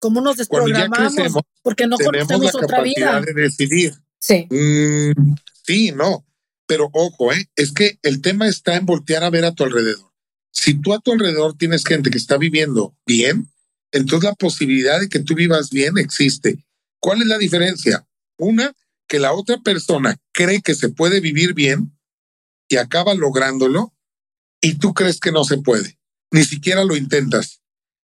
¿Cómo 0.00 0.20
nos 0.20 0.36
desprogramamos? 0.36 1.14
crecemos, 1.14 1.42
Porque 1.62 1.86
no 1.86 1.96
tenemos 1.96 2.28
conocemos 2.28 2.54
la 2.54 2.60
otra 2.60 2.76
capacidad 2.78 3.20
vida. 3.20 3.32
de 3.32 3.42
decidir. 3.42 3.94
Sí. 4.20 4.46
Mm, 4.50 5.34
sí, 5.64 5.92
no. 5.92 6.24
Pero 6.68 6.90
ojo, 6.92 7.32
¿eh? 7.32 7.50
es 7.56 7.72
que 7.72 7.98
el 8.02 8.20
tema 8.20 8.46
está 8.46 8.76
en 8.76 8.84
voltear 8.84 9.24
a 9.24 9.30
ver 9.30 9.46
a 9.46 9.54
tu 9.54 9.64
alrededor. 9.64 10.12
Si 10.52 10.74
tú 10.74 10.92
a 10.92 11.00
tu 11.00 11.12
alrededor 11.12 11.56
tienes 11.56 11.82
gente 11.82 12.10
que 12.10 12.18
está 12.18 12.36
viviendo 12.36 12.94
bien, 13.06 13.50
entonces 13.90 14.28
la 14.28 14.34
posibilidad 14.34 15.00
de 15.00 15.08
que 15.08 15.20
tú 15.20 15.34
vivas 15.34 15.70
bien 15.70 15.96
existe. 15.96 16.62
¿Cuál 17.00 17.22
es 17.22 17.26
la 17.26 17.38
diferencia? 17.38 18.06
Una, 18.36 18.74
que 19.08 19.18
la 19.18 19.32
otra 19.32 19.56
persona 19.62 20.18
cree 20.32 20.60
que 20.60 20.74
se 20.74 20.90
puede 20.90 21.20
vivir 21.20 21.54
bien 21.54 21.98
y 22.68 22.76
acaba 22.76 23.14
lográndolo 23.14 23.94
y 24.60 24.74
tú 24.74 24.92
crees 24.92 25.20
que 25.20 25.32
no 25.32 25.44
se 25.44 25.56
puede. 25.56 25.98
Ni 26.30 26.44
siquiera 26.44 26.84
lo 26.84 26.96
intentas. 26.96 27.62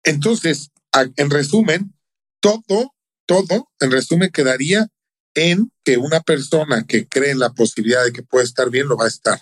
Entonces, 0.02 0.70
en 0.94 1.28
resumen, 1.28 1.92
todo, 2.40 2.94
todo, 3.26 3.68
en 3.80 3.90
resumen, 3.90 4.30
quedaría 4.30 4.88
en 5.36 5.70
que 5.84 5.98
una 5.98 6.20
persona 6.20 6.84
que 6.88 7.06
cree 7.06 7.30
en 7.30 7.38
la 7.38 7.50
posibilidad 7.50 8.02
de 8.04 8.12
que 8.12 8.22
puede 8.22 8.44
estar 8.44 8.70
bien, 8.70 8.88
lo 8.88 8.96
va 8.96 9.04
a 9.04 9.08
estar. 9.08 9.40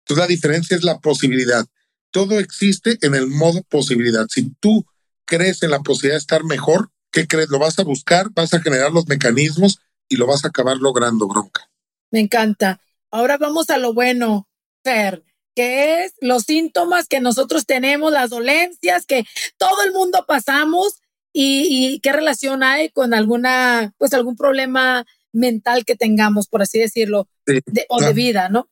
Entonces 0.00 0.22
la 0.22 0.26
diferencia 0.26 0.76
es 0.76 0.82
la 0.82 0.98
posibilidad. 0.98 1.64
Todo 2.10 2.38
existe 2.38 2.98
en 3.02 3.14
el 3.14 3.28
modo 3.28 3.62
posibilidad. 3.62 4.26
Si 4.28 4.50
tú 4.60 4.84
crees 5.24 5.62
en 5.62 5.70
la 5.70 5.80
posibilidad 5.80 6.16
de 6.16 6.22
estar 6.22 6.44
mejor, 6.44 6.90
¿qué 7.12 7.26
crees? 7.26 7.48
Lo 7.48 7.60
vas 7.60 7.78
a 7.78 7.84
buscar, 7.84 8.30
vas 8.34 8.52
a 8.52 8.60
generar 8.60 8.92
los 8.92 9.06
mecanismos 9.06 9.78
y 10.08 10.16
lo 10.16 10.26
vas 10.26 10.44
a 10.44 10.48
acabar 10.48 10.76
logrando, 10.78 11.28
bronca. 11.28 11.70
Me 12.10 12.20
encanta. 12.20 12.80
Ahora 13.10 13.38
vamos 13.38 13.70
a 13.70 13.78
lo 13.78 13.94
bueno, 13.94 14.48
Fer. 14.82 15.24
que 15.54 16.04
es 16.04 16.14
los 16.20 16.42
síntomas 16.42 17.06
que 17.06 17.20
nosotros 17.20 17.64
tenemos, 17.64 18.10
las 18.10 18.30
dolencias 18.30 19.06
que 19.06 19.24
todo 19.56 19.82
el 19.84 19.92
mundo 19.92 20.24
pasamos 20.26 21.01
y, 21.32 22.00
qué 22.00 22.12
relación 22.12 22.62
hay 22.62 22.90
con 22.90 23.14
alguna, 23.14 23.94
pues 23.98 24.12
algún 24.14 24.36
problema 24.36 25.06
mental 25.32 25.84
que 25.84 25.96
tengamos, 25.96 26.46
por 26.46 26.62
así 26.62 26.78
decirlo, 26.78 27.28
o 27.88 28.00
de 28.00 28.12
vida, 28.12 28.48
¿no? 28.48 28.68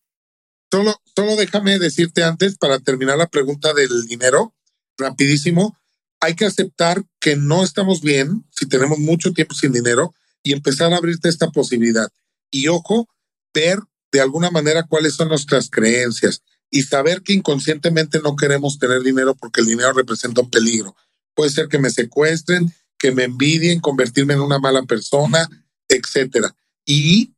Solo, 0.70 0.94
solo 1.16 1.36
déjame 1.36 1.78
decirte 1.78 2.22
antes, 2.22 2.56
para 2.56 2.78
terminar 2.78 3.18
la 3.18 3.26
pregunta 3.28 3.72
del 3.72 4.06
dinero, 4.06 4.54
rapidísimo, 4.98 5.76
hay 6.20 6.34
que 6.34 6.44
aceptar 6.44 7.02
que 7.18 7.34
no 7.34 7.64
estamos 7.64 8.02
bien 8.02 8.44
si 8.50 8.68
tenemos 8.68 8.98
mucho 8.98 9.32
tiempo 9.32 9.54
sin 9.54 9.72
dinero 9.72 10.14
y 10.42 10.52
empezar 10.52 10.92
a 10.92 10.98
abrirte 10.98 11.28
esta 11.28 11.50
posibilidad. 11.50 12.08
Y 12.50 12.68
ojo, 12.68 13.08
ver 13.54 13.78
de 14.12 14.20
alguna 14.20 14.50
manera 14.50 14.84
cuáles 14.86 15.14
son 15.14 15.28
nuestras 15.28 15.70
creencias 15.70 16.42
y 16.70 16.82
saber 16.82 17.22
que 17.22 17.32
inconscientemente 17.32 18.20
no 18.20 18.36
queremos 18.36 18.78
tener 18.78 19.02
dinero 19.02 19.34
porque 19.34 19.60
el 19.60 19.66
dinero 19.66 19.92
representa 19.92 20.42
un 20.42 20.50
peligro. 20.50 20.94
Puede 21.40 21.52
ser 21.52 21.68
que 21.68 21.78
me 21.78 21.88
secuestren, 21.88 22.70
que 22.98 23.12
me 23.12 23.24
envidien, 23.24 23.80
convertirme 23.80 24.34
en 24.34 24.40
una 24.40 24.58
mala 24.58 24.82
persona, 24.82 25.48
etcétera. 25.88 26.54
Y 26.84 27.32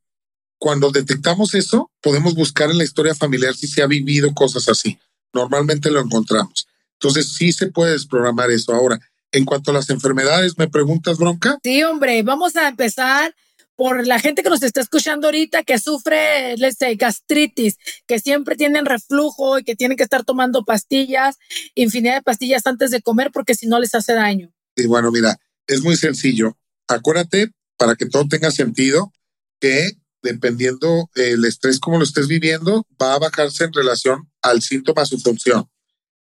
cuando 0.57 0.91
detectamos 0.91 1.53
eso, 1.53 1.89
podemos 2.01 2.35
buscar 2.35 2.69
en 2.69 2.79
la 2.79 2.83
historia 2.83 3.15
familiar 3.15 3.55
si 3.55 3.67
se 3.67 3.81
ha 3.81 3.87
vivido 3.87 4.33
cosas 4.33 4.67
así. 4.67 4.99
Normalmente 5.31 5.89
lo 5.89 6.01
encontramos. 6.01 6.67
Entonces 6.99 7.29
sí 7.29 7.53
se 7.53 7.67
puede 7.67 7.93
desprogramar 7.93 8.51
eso. 8.51 8.73
Ahora, 8.73 8.99
en 9.31 9.45
cuanto 9.45 9.71
a 9.71 9.75
las 9.75 9.89
enfermedades, 9.89 10.57
¿me 10.57 10.67
preguntas, 10.67 11.17
Bronca? 11.17 11.57
Sí, 11.63 11.81
hombre, 11.83 12.23
vamos 12.23 12.57
a 12.57 12.67
empezar 12.67 13.33
por 13.75 14.05
la 14.05 14.19
gente 14.19 14.43
que 14.43 14.49
nos 14.49 14.63
está 14.63 14.81
escuchando 14.81 15.27
ahorita 15.27 15.63
que 15.63 15.79
sufre, 15.79 16.57
les 16.57 16.77
sé, 16.77 16.95
gastritis, 16.95 17.77
que 18.07 18.19
siempre 18.19 18.55
tienen 18.55 18.85
reflujo 18.85 19.59
y 19.59 19.63
que 19.63 19.75
tienen 19.75 19.97
que 19.97 20.03
estar 20.03 20.23
tomando 20.23 20.63
pastillas, 20.63 21.37
infinidad 21.75 22.15
de 22.15 22.21
pastillas 22.21 22.65
antes 22.67 22.91
de 22.91 23.01
comer 23.01 23.31
porque 23.33 23.55
si 23.55 23.67
no 23.67 23.79
les 23.79 23.95
hace 23.95 24.13
daño. 24.13 24.53
Y 24.75 24.85
bueno, 24.85 25.11
mira, 25.11 25.37
es 25.67 25.81
muy 25.81 25.95
sencillo. 25.95 26.57
Acuérdate, 26.87 27.51
para 27.77 27.95
que 27.95 28.05
todo 28.05 28.27
tenga 28.27 28.51
sentido, 28.51 29.11
que 29.59 29.93
dependiendo 30.21 31.09
el 31.15 31.43
estrés 31.45 31.79
como 31.79 31.97
lo 31.97 32.03
estés 32.03 32.27
viviendo, 32.27 32.87
va 33.01 33.15
a 33.15 33.19
bajarse 33.19 33.65
en 33.65 33.73
relación 33.73 34.29
al 34.41 34.61
síntoma, 34.61 35.05
su 35.05 35.19
función. 35.19 35.69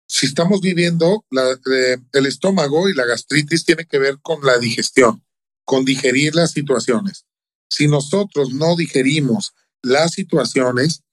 Si 0.07 0.25
estamos 0.25 0.61
viviendo 0.61 1.25
eh, 1.31 1.97
el 2.13 2.25
estómago 2.25 2.87
y 2.87 2.93
la 2.93 3.05
gastritis 3.05 3.65
tiene 3.65 3.85
que 3.85 3.97
ver 3.97 4.19
con 4.21 4.45
la 4.45 4.57
digestión 4.57 5.22
con 5.65 5.85
digerir 5.85 6.35
las 6.35 6.51
situaciones. 6.51 7.25
Si 7.69 7.87
nosotros 7.87 8.53
no 8.53 8.75
digerimos 8.75 9.53
las 9.81 10.11
situaciones, 10.11 11.03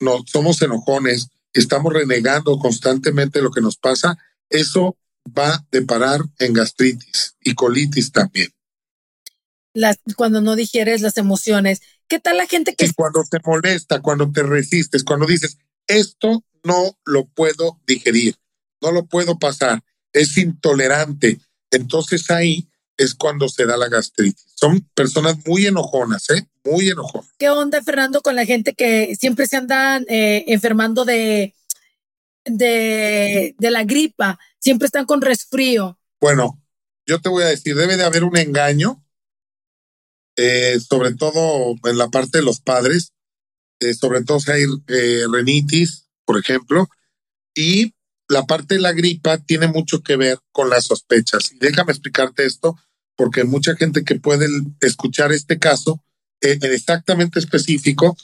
no 0.00 0.24
somos 0.26 0.60
enojones, 0.62 1.28
estamos 1.52 1.92
renegando 1.92 2.58
constantemente 2.58 3.42
lo 3.42 3.50
que 3.50 3.60
nos 3.60 3.76
pasa, 3.76 4.18
eso 4.50 4.96
va 5.36 5.54
a 5.54 5.66
deparar 5.70 6.20
en 6.38 6.52
gastritis 6.52 7.36
y 7.42 7.54
colitis 7.54 8.12
también. 8.12 8.48
Las, 9.74 9.98
cuando 10.16 10.40
no 10.40 10.56
digieres 10.56 11.02
las 11.02 11.16
emociones. 11.16 11.80
¿Qué 12.08 12.18
tal 12.18 12.38
la 12.38 12.46
gente 12.46 12.74
que... 12.74 12.90
cuando 12.94 13.22
te 13.30 13.38
molesta, 13.44 14.00
cuando 14.00 14.30
te 14.32 14.42
resistes, 14.42 15.04
cuando 15.04 15.26
dices, 15.26 15.58
esto 15.86 16.44
no 16.64 16.98
lo 17.04 17.26
puedo 17.26 17.80
digerir, 17.86 18.36
no 18.80 18.92
lo 18.92 19.06
puedo 19.06 19.38
pasar, 19.38 19.84
es 20.12 20.36
intolerante. 20.38 21.40
Entonces 21.70 22.30
ahí 22.30 22.68
es 22.98 23.14
cuando 23.14 23.48
se 23.48 23.64
da 23.64 23.76
la 23.76 23.88
gastritis. 23.88 24.44
Son 24.54 24.80
personas 24.94 25.36
muy 25.46 25.66
enojonas, 25.66 26.28
¿eh? 26.30 26.46
Muy 26.64 26.88
enojonas. 26.88 27.30
¿Qué 27.38 27.48
onda, 27.48 27.82
Fernando, 27.82 28.20
con 28.20 28.36
la 28.36 28.44
gente 28.44 28.74
que 28.74 29.16
siempre 29.18 29.46
se 29.46 29.56
andan 29.56 30.04
eh, 30.08 30.44
enfermando 30.48 31.04
de, 31.04 31.54
de, 32.44 33.54
de 33.56 33.70
la 33.70 33.84
gripa? 33.84 34.38
Siempre 34.58 34.86
están 34.86 35.06
con 35.06 35.22
resfrío. 35.22 35.98
Bueno, 36.20 36.60
yo 37.06 37.20
te 37.20 37.28
voy 37.28 37.44
a 37.44 37.48
decir, 37.48 37.74
debe 37.76 37.96
de 37.96 38.04
haber 38.04 38.24
un 38.24 38.36
engaño, 38.36 39.02
eh, 40.36 40.78
sobre 40.80 41.14
todo 41.14 41.76
en 41.84 41.96
la 41.96 42.08
parte 42.08 42.38
de 42.38 42.44
los 42.44 42.60
padres, 42.60 43.12
eh, 43.80 43.94
sobre 43.94 44.24
todo 44.24 44.40
si 44.40 44.50
hay 44.50 44.64
renitis, 45.32 46.08
por 46.24 46.36
ejemplo, 46.38 46.88
y 47.54 47.94
la 48.28 48.44
parte 48.44 48.74
de 48.74 48.80
la 48.80 48.92
gripa 48.92 49.38
tiene 49.38 49.68
mucho 49.68 50.02
que 50.02 50.16
ver 50.16 50.38
con 50.52 50.68
las 50.68 50.84
sospechas. 50.84 51.52
Y 51.52 51.58
déjame 51.58 51.92
explicarte 51.92 52.44
esto, 52.44 52.76
porque 53.18 53.42
mucha 53.42 53.74
gente 53.74 54.04
que 54.04 54.14
puede 54.14 54.46
escuchar 54.80 55.32
este 55.32 55.58
caso 55.58 56.00
eh, 56.40 56.56
exactamente 56.62 57.40
específico 57.40 58.16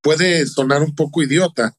puede 0.00 0.46
sonar 0.46 0.84
un 0.84 0.94
poco 0.94 1.20
idiota, 1.20 1.76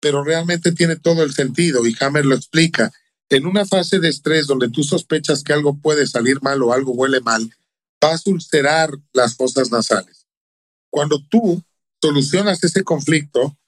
pero 0.00 0.24
realmente 0.24 0.72
tiene 0.72 0.96
todo 0.96 1.22
el 1.22 1.34
sentido 1.34 1.86
y 1.86 1.94
Hammer 2.00 2.24
lo 2.24 2.34
explica. 2.34 2.90
En 3.28 3.46
una 3.46 3.66
fase 3.66 3.98
de 3.98 4.08
estrés 4.08 4.46
donde 4.46 4.70
tú 4.70 4.82
sospechas 4.82 5.42
que 5.42 5.52
algo 5.52 5.76
puede 5.76 6.06
salir 6.06 6.40
mal 6.40 6.62
o 6.62 6.72
algo 6.72 6.92
huele 6.92 7.20
mal, 7.20 7.54
vas 8.00 8.26
a 8.26 8.30
ulcerar 8.30 8.90
las 9.12 9.36
fosas 9.36 9.70
nasales. 9.70 10.26
Cuando 10.88 11.22
tú 11.28 11.62
solucionas 12.00 12.64
ese 12.64 12.82
conflicto, 12.82 13.58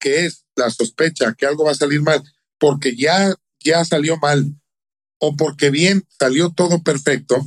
que 0.00 0.26
es 0.26 0.44
la 0.56 0.70
sospecha 0.70 1.34
que 1.34 1.46
algo 1.46 1.66
va 1.66 1.70
a 1.70 1.76
salir 1.76 2.02
mal, 2.02 2.20
porque 2.58 2.96
ya, 2.96 3.32
ya 3.60 3.84
salió 3.84 4.16
mal 4.16 4.60
o 5.20 5.36
porque 5.36 5.70
bien 5.70 6.04
salió 6.18 6.50
todo 6.50 6.82
perfecto, 6.82 7.46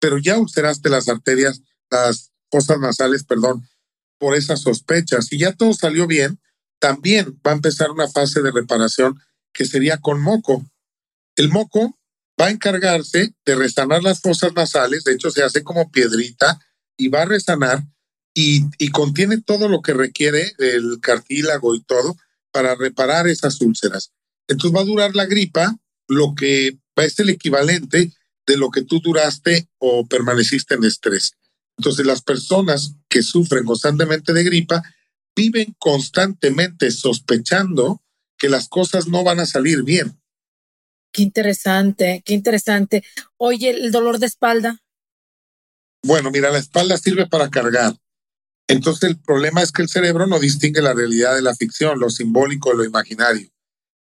pero 0.00 0.18
ya 0.18 0.38
ulceraste 0.38 0.88
las 0.88 1.08
arterias, 1.08 1.62
las 1.90 2.32
fosas 2.50 2.78
nasales, 2.78 3.24
perdón, 3.24 3.68
por 4.18 4.34
esas 4.34 4.60
sospechas. 4.60 5.26
Si 5.26 5.38
ya 5.38 5.52
todo 5.52 5.74
salió 5.74 6.06
bien, 6.06 6.40
también 6.78 7.40
va 7.46 7.52
a 7.52 7.54
empezar 7.54 7.90
una 7.90 8.08
fase 8.08 8.42
de 8.42 8.50
reparación 8.50 9.20
que 9.52 9.64
sería 9.64 9.98
con 9.98 10.20
moco. 10.20 10.64
El 11.36 11.48
moco 11.48 11.98
va 12.40 12.46
a 12.46 12.50
encargarse 12.50 13.34
de 13.44 13.54
resanar 13.54 14.02
las 14.02 14.20
fosas 14.20 14.52
nasales, 14.54 15.04
de 15.04 15.12
hecho 15.12 15.30
se 15.30 15.42
hace 15.42 15.62
como 15.62 15.90
piedrita 15.90 16.60
y 16.96 17.08
va 17.08 17.22
a 17.22 17.26
resanar 17.26 17.82
y, 18.34 18.90
contiene 18.90 19.40
todo 19.40 19.68
lo 19.68 19.80
que 19.80 19.94
requiere 19.94 20.52
el 20.58 20.98
cartílago 21.00 21.74
y 21.74 21.82
todo 21.82 22.16
para 22.52 22.74
reparar 22.74 23.26
esas 23.26 23.60
úlceras. 23.62 24.12
Entonces 24.46 24.76
va 24.76 24.82
a 24.82 24.86
durar 24.86 25.16
la 25.16 25.24
gripa 25.24 25.74
lo 26.06 26.34
que 26.34 26.78
va 26.98 27.08
ser 27.08 27.24
el 27.24 27.30
equivalente 27.30 28.12
de 28.46 28.56
lo 28.56 28.70
que 28.70 28.82
tú 28.82 29.00
duraste 29.00 29.68
o 29.78 30.06
permaneciste 30.06 30.74
en 30.74 30.84
estrés. 30.84 31.32
Entonces, 31.78 32.06
las 32.06 32.22
personas 32.22 32.94
que 33.08 33.22
sufren 33.22 33.64
constantemente 33.64 34.32
de 34.32 34.44
gripa 34.44 34.82
viven 35.34 35.74
constantemente 35.78 36.90
sospechando 36.90 38.02
que 38.38 38.48
las 38.48 38.68
cosas 38.68 39.08
no 39.08 39.24
van 39.24 39.40
a 39.40 39.46
salir 39.46 39.82
bien. 39.82 40.20
Qué 41.12 41.22
interesante, 41.22 42.22
qué 42.24 42.34
interesante. 42.34 43.02
Oye, 43.36 43.70
el 43.70 43.92
dolor 43.92 44.18
de 44.18 44.26
espalda. 44.26 44.82
Bueno, 46.02 46.30
mira, 46.30 46.50
la 46.50 46.58
espalda 46.58 46.96
sirve 46.98 47.26
para 47.26 47.50
cargar. 47.50 47.96
Entonces 48.68 49.08
el 49.08 49.18
problema 49.18 49.62
es 49.62 49.72
que 49.72 49.82
el 49.82 49.88
cerebro 49.88 50.26
no 50.26 50.38
distingue 50.38 50.82
la 50.82 50.92
realidad 50.92 51.34
de 51.34 51.42
la 51.42 51.54
ficción, 51.54 52.00
lo 52.00 52.10
simbólico 52.10 52.70
de 52.70 52.76
lo 52.76 52.84
imaginario. 52.84 53.48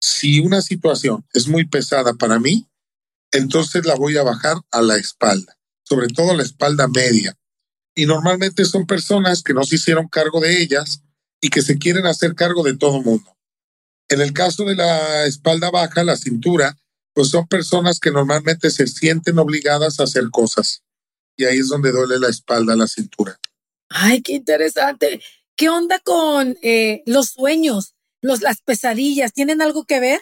Si 0.02 0.40
una 0.40 0.62
situación 0.62 1.26
es 1.34 1.48
muy 1.48 1.66
pesada 1.66 2.14
para 2.14 2.40
mí, 2.40 2.68
entonces 3.32 3.86
la 3.86 3.96
voy 3.96 4.18
a 4.18 4.24
bajar 4.24 4.58
a 4.72 4.82
la 4.82 4.98
espalda, 4.98 5.58
sobre 5.84 6.08
todo 6.08 6.36
la 6.36 6.44
espalda 6.44 6.88
media. 6.88 7.38
Y 7.96 8.06
normalmente 8.06 8.66
son 8.66 8.86
personas 8.86 9.42
que 9.42 9.54
no 9.54 9.64
se 9.64 9.76
hicieron 9.76 10.08
cargo 10.08 10.40
de 10.40 10.62
ellas 10.62 11.02
y 11.42 11.50
que 11.50 11.62
se 11.62 11.78
quieren 11.78 12.06
hacer 12.06 12.36
cargo 12.36 12.64
de 12.64 12.76
todo 12.76 13.02
mundo. 13.02 13.36
En 14.10 14.22
el 14.22 14.34
caso 14.34 14.66
de 14.66 14.76
la 14.76 15.26
espalda 15.26 15.72
baja, 15.72 16.04
la 16.04 16.18
cintura, 16.18 16.78
pues 17.14 17.30
son 17.30 17.48
personas 17.48 18.00
que 18.00 18.12
normalmente 18.12 18.70
se 18.70 18.88
sienten 18.88 19.40
obligadas 19.40 20.00
a 20.00 20.04
hacer 20.04 20.30
cosas. 20.32 20.84
Y 21.38 21.46
ahí 21.46 21.58
es 21.58 21.70
donde 21.70 21.92
duele 21.92 22.20
la 22.20 22.30
espalda, 22.30 22.76
la 22.76 22.88
cintura. 22.88 23.40
Ay, 23.90 24.22
qué 24.22 24.34
interesante. 24.34 25.22
¿Qué 25.56 25.70
onda 25.70 26.00
con 26.00 26.58
eh, 26.62 27.04
los 27.06 27.30
sueños, 27.30 27.96
los, 28.22 28.42
las 28.42 28.62
pesadillas? 28.62 29.34
¿Tienen 29.34 29.62
algo 29.62 29.86
que 29.86 30.00
ver? 30.00 30.22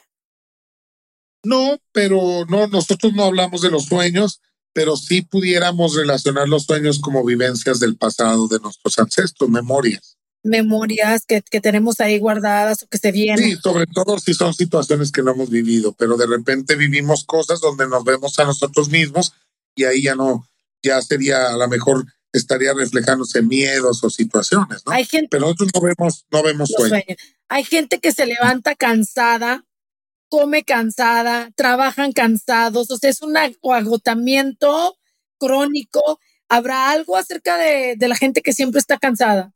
No, 1.44 1.78
pero 1.92 2.46
no, 2.48 2.68
nosotros 2.68 3.14
no 3.14 3.26
hablamos 3.26 3.62
de 3.62 3.72
los 3.72 3.86
sueños, 3.86 4.42
pero 4.74 4.96
sí 4.96 5.22
pudiéramos 5.22 5.96
relacionar 5.96 6.48
los 6.48 6.64
sueños 6.64 7.00
como 7.00 7.24
vivencias 7.24 7.80
del 7.80 7.96
pasado 7.96 8.48
de 8.48 8.60
nuestros 8.60 8.98
ancestros, 8.98 9.50
memorias. 9.50 10.18
Memorias 10.44 11.26
que, 11.26 11.42
que 11.42 11.62
tenemos 11.62 12.00
ahí 12.02 12.20
guardadas 12.20 12.84
o 12.84 12.88
que 12.88 12.98
se 12.98 13.12
vienen. 13.12 13.44
Sí, 13.46 13.58
sobre 13.62 13.86
todo 13.88 14.20
si 14.20 14.34
son 14.34 14.54
situaciones 14.54 15.12
que 15.12 15.22
no 15.22 15.32
hemos 15.32 15.50
vivido, 15.50 15.94
pero 15.94 16.18
de 16.18 16.28
repente 16.28 16.76
vivimos 16.76 17.24
cosas 17.24 17.62
donde 17.62 17.88
nos 17.88 18.04
vemos 18.04 18.38
a 18.40 18.46
nosotros 18.46 18.90
mismos 18.90 19.34
y 19.76 19.86
ahí 19.86 20.04
ya 20.04 20.16
no, 20.16 20.48
ya 20.82 21.02
sería 21.02 21.50
a 21.50 21.58
lo 21.58 21.68
mejor 21.68 22.06
estaría 22.34 22.74
reflejándose 22.74 23.42
miedos 23.42 24.04
o 24.04 24.10
situaciones, 24.10 24.84
¿no? 24.86 24.92
Hay 24.92 25.06
gente, 25.06 25.30
pero 25.30 25.46
nosotros 25.46 25.70
no 25.74 25.82
vemos, 25.82 26.26
no 26.32 26.44
vemos 26.44 26.70
sueños. 26.76 27.04
Hay 27.48 27.64
gente 27.64 28.00
que 28.00 28.12
se 28.12 28.26
levanta 28.26 28.76
cansada 28.76 29.64
come 30.34 30.64
cansada, 30.64 31.52
trabajan 31.56 32.12
cansados, 32.12 32.90
o 32.90 32.98
sea, 32.98 33.12
es 33.12 33.22
un 33.22 33.38
agotamiento 33.38 34.98
crónico. 35.38 36.20
¿Habrá 36.50 36.90
algo 36.90 37.18
acerca 37.18 37.60
de, 37.60 37.96
la 38.00 38.16
gente 38.16 38.42
que 38.42 38.52
siempre 38.52 38.80
está 38.80 38.98
cansada 38.98 39.54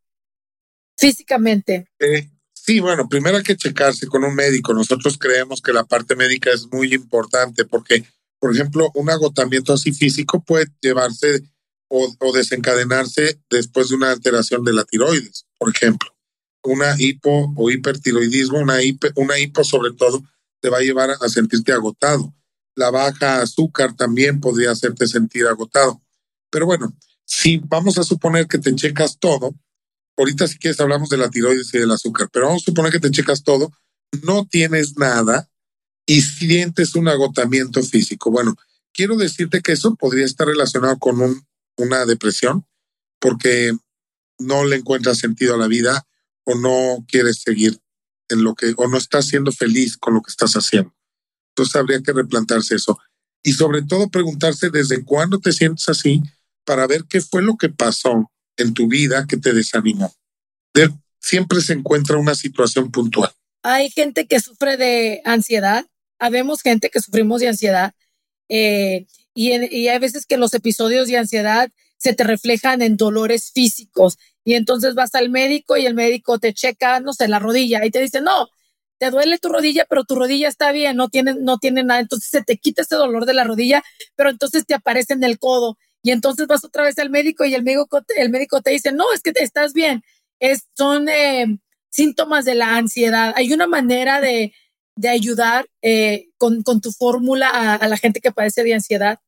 físicamente? 0.96 1.88
Eh, 1.98 2.30
Sí, 2.54 2.80
bueno, 2.82 3.08
primero 3.08 3.38
hay 3.38 3.44
que 3.44 3.56
checarse 3.56 4.08
con 4.08 4.24
un 4.24 4.36
médico. 4.36 4.74
Nosotros 4.74 5.18
creemos 5.18 5.62
que 5.62 5.74
la 5.74 5.86
parte 5.86 6.16
médica 6.16 6.52
es 6.52 6.68
muy 6.70 6.94
importante 6.94 7.64
porque, 7.66 8.04
por 8.40 8.54
ejemplo, 8.54 8.92
un 8.94 9.10
agotamiento 9.10 9.72
así 9.72 9.94
físico 9.94 10.44
puede 10.44 10.68
llevarse 10.82 11.44
o, 11.88 12.14
desencadenarse 12.34 13.40
después 13.50 13.88
de 13.88 13.96
una 13.96 14.12
alteración 14.12 14.64
de 14.66 14.74
la 14.74 14.84
tiroides, 14.84 15.48
por 15.58 15.74
ejemplo. 15.74 16.14
Una 16.62 16.94
hipo 17.00 17.54
o 17.56 17.72
hipertiroidismo, 17.72 18.60
una, 18.60 18.80
una 19.16 19.40
hipo 19.40 19.64
sobre 19.64 19.94
todo, 19.94 20.22
te 20.62 20.70
va 20.70 20.78
a 20.78 20.82
llevar 20.82 21.12
a 21.12 21.30
sentirte 21.30 21.72
agotado. 21.72 22.34
La 22.76 22.92
baja 22.92 23.42
azúcar 23.42 23.96
también 23.96 24.40
podría 24.40 24.72
hacerte 24.72 25.08
sentir 25.08 25.46
agotado. 25.48 26.02
Pero 26.50 26.66
bueno, 26.66 26.96
si 27.26 27.58
vamos 27.58 27.98
a 27.98 28.04
suponer 28.04 28.48
que 28.48 28.58
te 28.58 28.74
checas 28.76 29.18
todo, 29.20 29.56
ahorita 30.18 30.48
si 30.48 30.58
quieres 30.58 30.80
hablamos 30.80 31.10
de 31.10 31.18
la 31.18 31.30
tiroides 31.30 31.74
y 31.74 31.80
del 31.80 31.92
azúcar, 31.92 32.30
pero 32.32 32.48
vamos 32.48 32.64
a 32.64 32.66
suponer 32.66 32.92
que 32.92 33.00
te 33.00 33.12
checas 33.12 33.44
todo, 33.44 33.72
no 34.24 34.46
tienes 34.46 34.98
nada 34.98 35.50
y 36.06 36.22
sientes 36.22 36.96
un 36.96 37.08
agotamiento 37.08 37.84
físico. 37.84 38.32
Bueno, 38.32 38.56
quiero 38.94 39.18
decirte 39.18 39.62
que 39.62 39.74
eso 39.74 39.96
podría 39.96 40.26
estar 40.26 40.48
relacionado 40.48 40.98
con 40.98 41.22
un, 41.22 41.46
una 41.78 42.06
depresión 42.06 42.66
porque 43.20 43.74
no 44.40 44.66
le 44.66 44.78
encuentras 44.78 45.18
sentido 45.18 45.56
a 45.56 45.58
la 45.58 45.68
vida 45.68 46.08
o 46.46 46.56
no 46.56 47.06
quieres 47.08 47.42
seguir 47.42 47.80
en 48.30 48.44
lo 48.44 48.56
que, 48.56 48.74
o 48.78 48.88
no 48.88 48.98
estás 48.98 49.28
siendo 49.28 49.52
feliz 49.52 49.98
con 49.98 50.14
lo 50.14 50.22
que 50.22 50.32
estás 50.32 50.54
haciendo. 50.54 50.94
Entonces 51.50 51.76
habría 51.76 52.02
que 52.02 52.14
replantarse 52.14 52.76
eso. 52.76 53.00
Y 53.44 53.54
sobre 53.54 53.82
todo 53.82 54.10
preguntarse 54.10 54.70
desde 54.70 55.04
cuándo 55.04 55.40
te 55.40 55.54
sientes 55.54 55.88
así 55.90 56.22
para 56.66 56.86
ver 56.88 57.06
qué 57.10 57.22
fue 57.22 57.42
lo 57.42 57.58
que 57.58 57.70
pasó 57.70 58.30
en 58.58 58.74
tu 58.74 58.88
vida 58.88 59.26
que 59.28 59.38
te 59.38 59.54
desanimó. 59.54 60.14
siempre 61.20 61.62
se 61.62 61.74
encuentra 61.74 62.18
una 62.18 62.36
situación 62.36 62.92
puntual. 62.92 63.32
Hay 63.64 63.90
gente 63.90 64.28
que 64.28 64.40
sufre 64.40 64.78
de 64.78 65.22
ansiedad, 65.26 65.86
habemos 66.20 66.62
gente 66.62 66.90
que 66.90 67.02
sufrimos 67.02 67.42
de 67.42 67.50
ansiedad 67.50 67.94
eh, 68.50 69.08
y, 69.34 69.52
y 69.76 69.88
hay 69.90 70.00
veces 70.00 70.26
que 70.26 70.38
los 70.38 70.54
episodios 70.54 71.08
de 71.08 71.18
ansiedad 71.18 71.70
se 71.98 72.14
te 72.14 72.24
reflejan 72.24 72.82
en 72.82 72.98
dolores 72.98 73.52
físicos 73.52 74.18
y 74.48 74.54
entonces 74.54 74.96
vas 74.96 75.14
al 75.14 75.30
médico 75.30 75.76
y 75.76 75.86
el 75.86 75.94
médico 75.94 76.40
te 76.40 76.54
checa, 76.54 77.02
no 77.02 77.12
sé, 77.12 77.28
la 77.28 77.38
rodilla 77.38 77.84
y 77.84 77.92
te 77.92 78.00
dice, 78.00 78.22
no, 78.22 78.48
te 78.98 79.12
duele 79.12 79.40
tu 79.40 79.50
rodilla, 79.50 79.86
pero 79.90 80.06
tu 80.06 80.16
rodilla 80.16 80.48
está 80.48 80.72
bien, 80.72 80.96
no 80.96 81.10
tiene, 81.10 81.36
no 81.38 81.58
tiene 81.58 81.84
nada, 81.84 82.00
entonces 82.00 82.30
se 82.30 82.42
te 82.46 82.56
quita 82.56 82.84
ese 82.84 82.96
dolor 82.96 83.26
de 83.26 83.34
la 83.34 83.44
rodilla, 83.44 83.84
pero 84.16 84.30
entonces 84.30 84.66
te 84.66 84.74
aparece 84.74 85.12
en 85.12 85.26
el 85.26 85.38
codo 85.38 85.78
y 86.02 86.12
entonces 86.12 86.48
vas 86.48 86.64
otra 86.64 86.84
vez 86.84 86.98
al 86.98 87.10
médico 87.10 87.44
y 87.44 87.56
el 87.56 87.64
médico, 87.64 88.02
el 88.16 88.30
médico 88.30 88.62
te 88.62 88.72
dice, 88.72 88.94
no, 88.94 89.04
es 89.14 89.20
que 89.20 89.34
te 89.34 89.44
estás 89.44 89.74
bien, 89.74 90.02
es, 90.40 90.62
son 90.78 91.10
eh, 91.10 91.60
síntomas 91.90 92.46
de 92.46 92.56
la 92.56 92.78
ansiedad. 92.78 93.34
Hay 93.36 93.52
una 93.52 93.68
manera 93.68 94.22
de, 94.22 94.54
de 94.96 95.10
ayudar 95.10 95.68
eh, 95.82 96.30
con, 96.38 96.64
con, 96.64 96.80
tu 96.80 96.94
fórmula 96.94 97.50
a 97.76 97.86
la 97.90 97.98
gente 97.98 98.22
que 98.22 98.32
padece 98.32 98.64
de 98.64 98.76
ansiedad. 98.76 99.20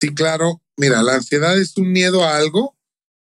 Sí, 0.00 0.14
claro. 0.14 0.62
Mira, 0.78 1.02
la 1.02 1.16
ansiedad 1.16 1.58
es 1.58 1.76
un 1.76 1.92
miedo 1.92 2.24
a 2.24 2.38
algo 2.38 2.74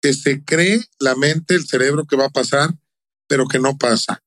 que 0.04 0.12
se 0.12 0.44
cree 0.44 0.84
la 0.98 1.14
mente, 1.14 1.54
el 1.54 1.66
cerebro 1.66 2.04
que 2.04 2.14
va 2.14 2.26
a 2.26 2.28
pasar, 2.28 2.68
pero 3.26 3.48
que 3.48 3.58
no 3.58 3.78
pasa, 3.78 4.22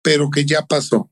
pero 0.00 0.30
que 0.30 0.46
ya 0.46 0.64
pasó. 0.64 1.10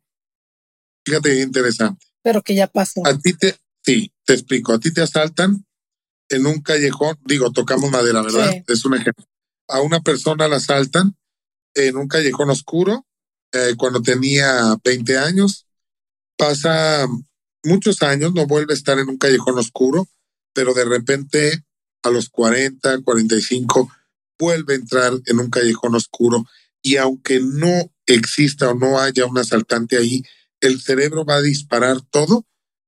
Fíjate, 1.05 1.42
interesante. 1.42 2.07
Pero 2.22 2.40
que 2.40 2.55
ya 2.55 2.66
pasó. 2.66 3.07
A 3.07 3.18
ti 3.18 3.35
te, 3.35 3.59
sí, 3.85 4.11
te 4.24 4.33
explico, 4.33 4.72
a 4.72 4.81
ti 4.81 4.90
te 4.90 5.02
asaltan 5.02 5.66
en 6.31 6.46
un 6.46 6.62
callejón, 6.62 7.18
digo, 7.26 7.52
tocamos 7.52 7.90
madera, 7.90 8.22
¿verdad? 8.22 8.55
Es 8.66 8.87
un 8.87 8.94
ejemplo. 8.94 9.26
A 9.68 9.83
una 9.83 10.00
persona 10.00 10.48
la 10.48 10.57
asaltan 10.57 11.14
en 11.74 11.98
un 11.98 12.09
callejón 12.09 12.48
oscuro 12.48 13.07
eh, 13.52 13.74
cuando 13.76 14.00
tenía 14.00 14.79
20 14.83 15.18
años. 15.18 15.66
Pasa 16.38 17.07
muchos 17.62 18.02
años, 18.02 18.33
no 18.33 18.46
vuelve 18.46 18.72
a 18.72 18.76
estar 18.76 18.98
en 18.98 19.11
un 19.11 19.18
callejón 19.18 19.59
oscuro, 19.59 20.09
pero 20.55 20.72
de 20.72 20.87
repente 20.87 21.66
a 22.02 22.09
los 22.09 22.31
40, 22.31 23.02
45 23.02 23.90
vuelve 24.38 24.75
a 24.75 24.77
entrar 24.77 25.12
en 25.27 25.38
un 25.40 25.51
callejón 25.51 25.94
oscuro 25.94 26.44
y 26.83 26.96
aunque 26.96 27.40
no 27.40 27.92
exista 28.07 28.70
o 28.70 28.75
no 28.75 29.01
haya 29.01 29.27
un 29.27 29.38
asaltante 29.38 29.96
ahí, 29.96 30.22
el 30.61 30.81
cerebro 30.81 31.25
va 31.25 31.37
a 31.37 31.42
disparar 31.42 32.01
todo 32.11 32.46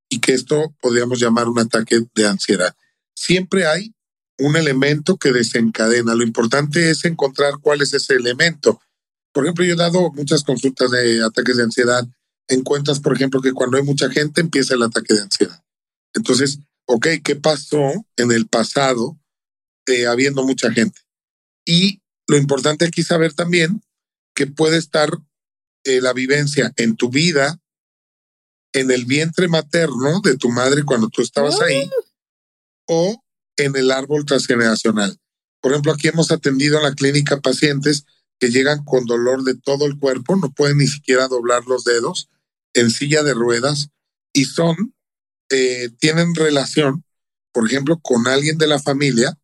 y 0.09 0.21
que 0.21 0.33
esto 0.33 0.75
podríamos 0.81 1.21
llamar 1.21 1.49
un 1.49 1.59
ataque 1.59 2.01
de 2.15 2.27
ansiedad 2.27 2.75
siempre 3.19 3.67
hay 3.67 3.95
un 4.39 4.57
elemento 4.57 5.17
que 5.17 5.33
desencadena. 5.33 6.15
Lo 6.15 6.23
importante 6.23 6.91
es 6.91 7.05
encontrar 7.05 7.55
cuál 7.61 7.83
es 7.83 7.93
ese 7.93 8.15
elemento. 8.15 8.81
Por 9.33 9.45
ejemplo, 9.45 9.65
yo 9.65 9.75
he 9.75 9.77
dado 9.77 10.13
muchas 10.13 10.45
consultas 10.45 10.91
de 10.91 11.25
ataques 11.25 11.57
de 11.57 11.65
ansiedad. 11.65 12.07
Encuentras, 12.47 13.01
por 13.01 13.15
ejemplo, 13.15 13.41
que 13.41 13.53
cuando 13.53 13.77
hay 13.77 13.83
mucha 13.83 14.09
gente 14.11 14.41
empieza 14.41 14.75
el 14.75 14.83
ataque 14.83 15.15
de 15.15 15.23
ansiedad. 15.23 15.63
Entonces, 16.15 16.61
ok, 16.87 17.07
¿qué 17.23 17.37
pasó 17.37 17.93
en 18.17 18.33
el 18.33 18.47
pasado 18.47 19.19
eh, 19.87 20.07
habiendo 20.07 20.45
mucha 20.45 20.71
gente? 20.71 21.01
Y 21.69 22.01
lo 22.27 22.39
importante 22.39 22.87
aquí 22.87 23.03
saber 23.03 23.35
también 23.35 23.83
que 24.35 24.47
puede 24.47 24.79
estar 24.79 25.11
eh, 25.85 26.01
la 26.01 26.15
vivencia 26.15 26.73
en 26.77 26.97
tu 26.97 27.11
vida, 27.11 27.61
en 28.73 28.91
el 28.91 29.05
vientre 29.05 29.49
materno 29.49 30.21
de 30.23 30.39
tu 30.39 30.49
madre 30.49 30.85
cuando 30.85 31.09
tú 31.09 31.21
estabas 31.21 31.61
ahí, 31.61 31.91
o 32.87 33.23
en 33.59 33.77
el 33.77 33.91
árbol 33.91 34.25
transgeneracional. 34.25 35.19
Por 35.61 35.73
ejemplo, 35.73 35.93
aquí 35.93 36.09
hemos 36.09 36.31
atendido 36.31 36.79
en 36.79 36.85
la 36.85 36.95
clínica 36.95 37.41
pacientes 37.41 38.07
que 38.39 38.51
llegan 38.51 38.83
con 38.85 39.05
dolor 39.05 39.43
de 39.43 39.55
todo 39.55 39.85
el 39.85 39.99
cuerpo, 39.99 40.37
no 40.37 40.51
pueden 40.51 40.79
ni 40.79 40.87
siquiera 40.87 41.29
doblar 41.29 41.67
los 41.67 41.85
dedos, 41.85 42.31
en 42.73 42.91
silla 42.91 43.23
de 43.23 43.35
ruedas 43.35 43.91
y 44.33 44.47
son, 44.47 44.95
eh, 45.51 45.91
tienen 45.99 46.35
relación, 46.35 47.05
por 47.53 47.67
ejemplo, 47.67 47.99
con 48.01 48.27
alguien 48.27 48.57
de 48.57 48.69
la 48.69 48.79
familia. 48.79 49.39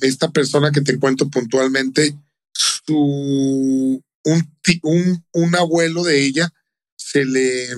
Esta 0.00 0.30
persona 0.30 0.70
que 0.70 0.80
te 0.80 0.98
cuento 0.98 1.28
puntualmente, 1.28 2.16
su, 2.52 4.02
un, 4.24 4.56
un, 4.82 5.24
un 5.32 5.54
abuelo 5.56 6.04
de 6.04 6.24
ella 6.24 6.52
se 6.96 7.24
le, 7.24 7.68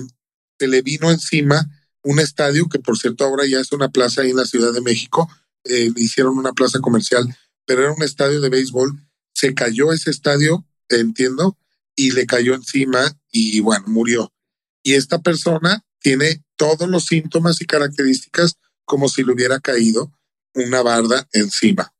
se 0.59 0.67
le 0.67 0.81
vino 0.81 1.11
encima 1.11 1.69
un 2.03 2.19
estadio 2.19 2.69
que 2.69 2.79
por 2.79 2.97
cierto 2.97 3.25
ahora 3.25 3.45
ya 3.47 3.59
es 3.59 3.71
una 3.71 3.89
plaza 3.89 4.21
ahí 4.21 4.29
en 4.29 4.37
la 4.37 4.45
Ciudad 4.45 4.71
de 4.71 4.81
México, 4.81 5.29
eh, 5.63 5.91
hicieron 5.95 6.37
una 6.37 6.53
plaza 6.53 6.79
comercial, 6.79 7.35
pero 7.65 7.81
era 7.81 7.91
un 7.91 8.03
estadio 8.03 8.41
de 8.41 8.49
béisbol, 8.49 8.99
se 9.33 9.53
cayó 9.53 9.91
ese 9.91 10.11
estadio, 10.11 10.65
entiendo, 10.87 11.57
y 11.95 12.11
le 12.11 12.25
cayó 12.25 12.53
encima 12.53 13.17
y 13.31 13.59
bueno, 13.61 13.85
murió. 13.87 14.31
Y 14.83 14.93
esta 14.93 15.19
persona 15.19 15.83
tiene 15.99 16.43
todos 16.55 16.87
los 16.87 17.05
síntomas 17.05 17.59
y 17.61 17.65
características 17.65 18.57
como 18.85 19.09
si 19.09 19.23
le 19.23 19.33
hubiera 19.33 19.59
caído 19.59 20.11
una 20.55 20.81
barda 20.81 21.27
encima. 21.33 21.93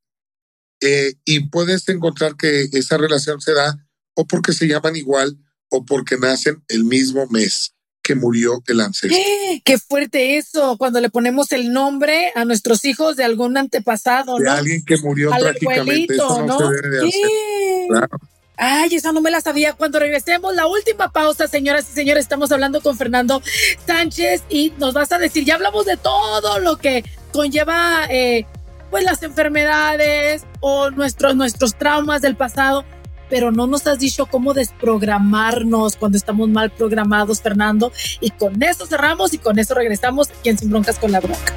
Eh, 0.81 1.13
y 1.23 1.41
puedes 1.47 1.87
encontrar 1.89 2.35
que 2.35 2.69
esa 2.73 2.97
relación 2.97 3.39
se 3.41 3.53
da 3.53 3.77
o 4.15 4.25
porque 4.25 4.53
se 4.53 4.67
llaman 4.67 4.95
igual 4.95 5.37
o 5.69 5.85
porque 5.85 6.17
nacen 6.17 6.63
el 6.67 6.83
mismo 6.83 7.27
mes 7.27 7.73
que 8.01 8.15
murió 8.15 8.61
el 8.67 8.81
ancestro. 8.81 9.17
¡Eh! 9.17 9.61
Qué 9.65 9.79
fuerte 9.79 10.37
eso, 10.37 10.77
cuando 10.77 11.01
le 11.01 11.09
ponemos 11.09 11.51
el 11.51 11.73
nombre 11.73 12.31
a 12.35 12.45
nuestros 12.45 12.85
hijos 12.85 13.15
de 13.15 13.23
algún 13.23 13.57
antepasado, 13.57 14.37
de 14.37 14.47
alguien 14.47 14.85
que 14.85 14.97
murió 14.97 15.31
trágicamente. 15.31 16.13
Eso 16.13 16.45
no, 16.45 16.59
se 16.59 16.65
debe 16.65 16.89
de 16.89 17.07
hacer. 17.07 18.09
Ay, 18.57 18.95
esa 18.95 19.11
no 19.11 19.21
me 19.21 19.31
la 19.31 19.41
sabía. 19.41 19.73
Cuando 19.73 19.99
regresemos, 19.99 20.55
la 20.55 20.67
última 20.67 21.11
pausa, 21.11 21.47
señoras 21.47 21.87
y 21.91 21.95
señores, 21.95 22.21
estamos 22.21 22.51
hablando 22.51 22.79
con 22.79 22.95
Fernando 22.95 23.41
Sánchez 23.85 24.43
y 24.49 24.71
nos 24.77 24.93
vas 24.93 25.11
a 25.11 25.17
decir, 25.17 25.43
ya 25.43 25.55
hablamos 25.55 25.85
de 25.85 25.97
todo 25.97 26.59
lo 26.59 26.77
que 26.77 27.03
conlleva 27.35 28.05
eh, 28.09 28.45
pues 28.89 29.03
las 29.03 29.21
enfermedades 29.23 30.45
o 30.61 30.89
nuestros, 30.91 31.35
nuestros 31.35 31.75
traumas 31.75 32.21
del 32.21 32.35
pasado 32.35 32.85
pero 33.29 33.51
no 33.51 33.67
nos 33.67 33.87
has 33.87 33.99
dicho 33.99 34.27
cómo 34.27 34.53
desprogramarnos 34.53 35.95
cuando 35.95 36.17
estamos 36.17 36.47
mal 36.49 36.71
programados, 36.71 37.41
Fernando. 37.41 37.91
Y 38.21 38.29
con 38.31 38.61
eso 38.61 38.85
cerramos 38.85 39.33
y 39.33 39.39
con 39.39 39.57
eso 39.57 39.73
regresamos 39.73 40.29
aquí 40.29 40.49
en 40.49 40.57
Sin 40.57 40.69
Broncas 40.69 40.99
con 40.99 41.11
la 41.11 41.19
Bronca. 41.19 41.53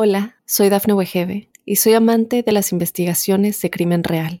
Hola, 0.00 0.36
soy 0.46 0.68
Dafne 0.68 0.94
Wegebe 0.94 1.50
y 1.64 1.76
soy 1.76 1.94
amante 1.94 2.44
de 2.44 2.52
las 2.52 2.70
investigaciones 2.70 3.60
de 3.60 3.70
crimen 3.70 4.04
real. 4.04 4.40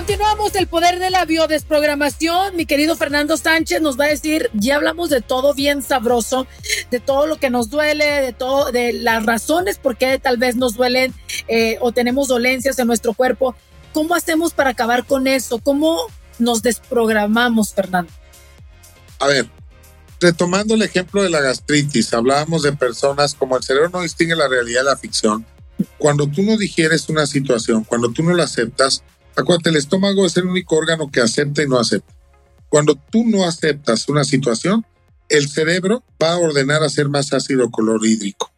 Continuamos 0.00 0.54
el 0.54 0.66
poder 0.66 0.98
de 0.98 1.10
la 1.10 1.26
biodesprogramación. 1.26 2.56
Mi 2.56 2.64
querido 2.64 2.96
Fernando 2.96 3.36
Sánchez 3.36 3.82
nos 3.82 4.00
va 4.00 4.06
a 4.06 4.08
decir, 4.08 4.48
ya 4.54 4.76
hablamos 4.76 5.10
de 5.10 5.20
todo 5.20 5.52
bien 5.52 5.82
sabroso, 5.82 6.46
de 6.90 7.00
todo 7.00 7.26
lo 7.26 7.36
que 7.36 7.50
nos 7.50 7.68
duele, 7.68 8.06
de 8.06 8.32
todo, 8.32 8.72
de 8.72 8.94
las 8.94 9.26
razones 9.26 9.78
por 9.78 9.98
qué 9.98 10.18
tal 10.18 10.38
vez 10.38 10.56
nos 10.56 10.74
duelen 10.74 11.12
eh, 11.48 11.76
o 11.82 11.92
tenemos 11.92 12.28
dolencias 12.28 12.78
en 12.78 12.86
nuestro 12.86 13.12
cuerpo. 13.12 13.54
¿Cómo 13.92 14.14
hacemos 14.14 14.54
para 14.54 14.70
acabar 14.70 15.04
con 15.04 15.26
eso? 15.26 15.58
¿Cómo 15.58 15.98
nos 16.38 16.62
desprogramamos, 16.62 17.74
Fernando? 17.74 18.10
A 19.18 19.26
ver, 19.26 19.50
retomando 20.18 20.76
el 20.76 20.80
ejemplo 20.80 21.22
de 21.22 21.28
la 21.28 21.42
gastritis, 21.42 22.14
hablábamos 22.14 22.62
de 22.62 22.72
personas 22.72 23.34
como 23.34 23.54
el 23.58 23.62
cerebro 23.62 23.90
no 23.90 24.00
distingue 24.00 24.34
la 24.34 24.48
realidad 24.48 24.80
de 24.80 24.84
la 24.86 24.96
ficción. 24.96 25.44
Cuando 25.98 26.26
tú 26.26 26.42
no 26.42 26.56
digieres 26.56 27.06
una 27.10 27.26
situación, 27.26 27.84
cuando 27.84 28.10
tú 28.10 28.22
no 28.22 28.32
la 28.32 28.44
aceptas, 28.44 29.04
El 29.64 29.76
estómago 29.76 30.26
es 30.26 30.36
el 30.36 30.44
único 30.44 30.76
órgano 30.76 31.10
que 31.10 31.20
acepta 31.20 31.62
y 31.62 31.66
no 31.66 31.78
acepta. 31.78 32.14
Cuando 32.68 32.94
tú 32.94 33.24
no 33.24 33.46
aceptas 33.46 34.08
una 34.08 34.24
situación, 34.24 34.84
el 35.28 35.48
cerebro 35.48 36.04
va 36.22 36.32
a 36.32 36.38
ordenar 36.38 36.82
hacer 36.82 37.08
más 37.08 37.32
ácido 37.32 37.70
clorhídrico. 37.70 38.52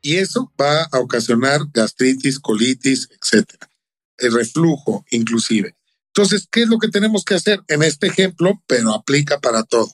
Y 0.00 0.16
eso 0.16 0.50
va 0.60 0.84
a 0.84 0.98
ocasionar 0.98 1.60
gastritis, 1.74 2.38
colitis, 2.38 3.08
etcétera. 3.10 3.70
El 4.16 4.32
reflujo, 4.32 5.04
inclusive. 5.10 5.74
Entonces, 6.06 6.48
¿qué 6.50 6.62
es 6.62 6.68
lo 6.68 6.78
que 6.78 6.88
tenemos 6.88 7.24
que 7.24 7.34
hacer 7.34 7.60
en 7.68 7.82
este 7.82 8.06
ejemplo? 8.06 8.62
Pero 8.66 8.94
aplica 8.94 9.40
para 9.40 9.62
todo. 9.62 9.92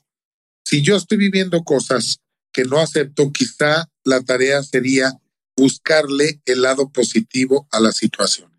Si 0.65 0.83
yo 0.83 0.97
estoy 0.97 1.19
viviendo 1.19 1.65
cosas 1.65 2.21
que 2.53 2.65
no 2.65 2.79
acepto, 2.79 3.33
quizá 3.33 3.91
la 4.05 4.21
tarea 4.21 4.63
sería 4.63 5.13
buscarle 5.57 6.41
el 6.47 6.63
lado 6.63 6.89
positivo 6.89 7.67
a 7.73 7.81
la 7.81 7.93
situación 7.93 8.56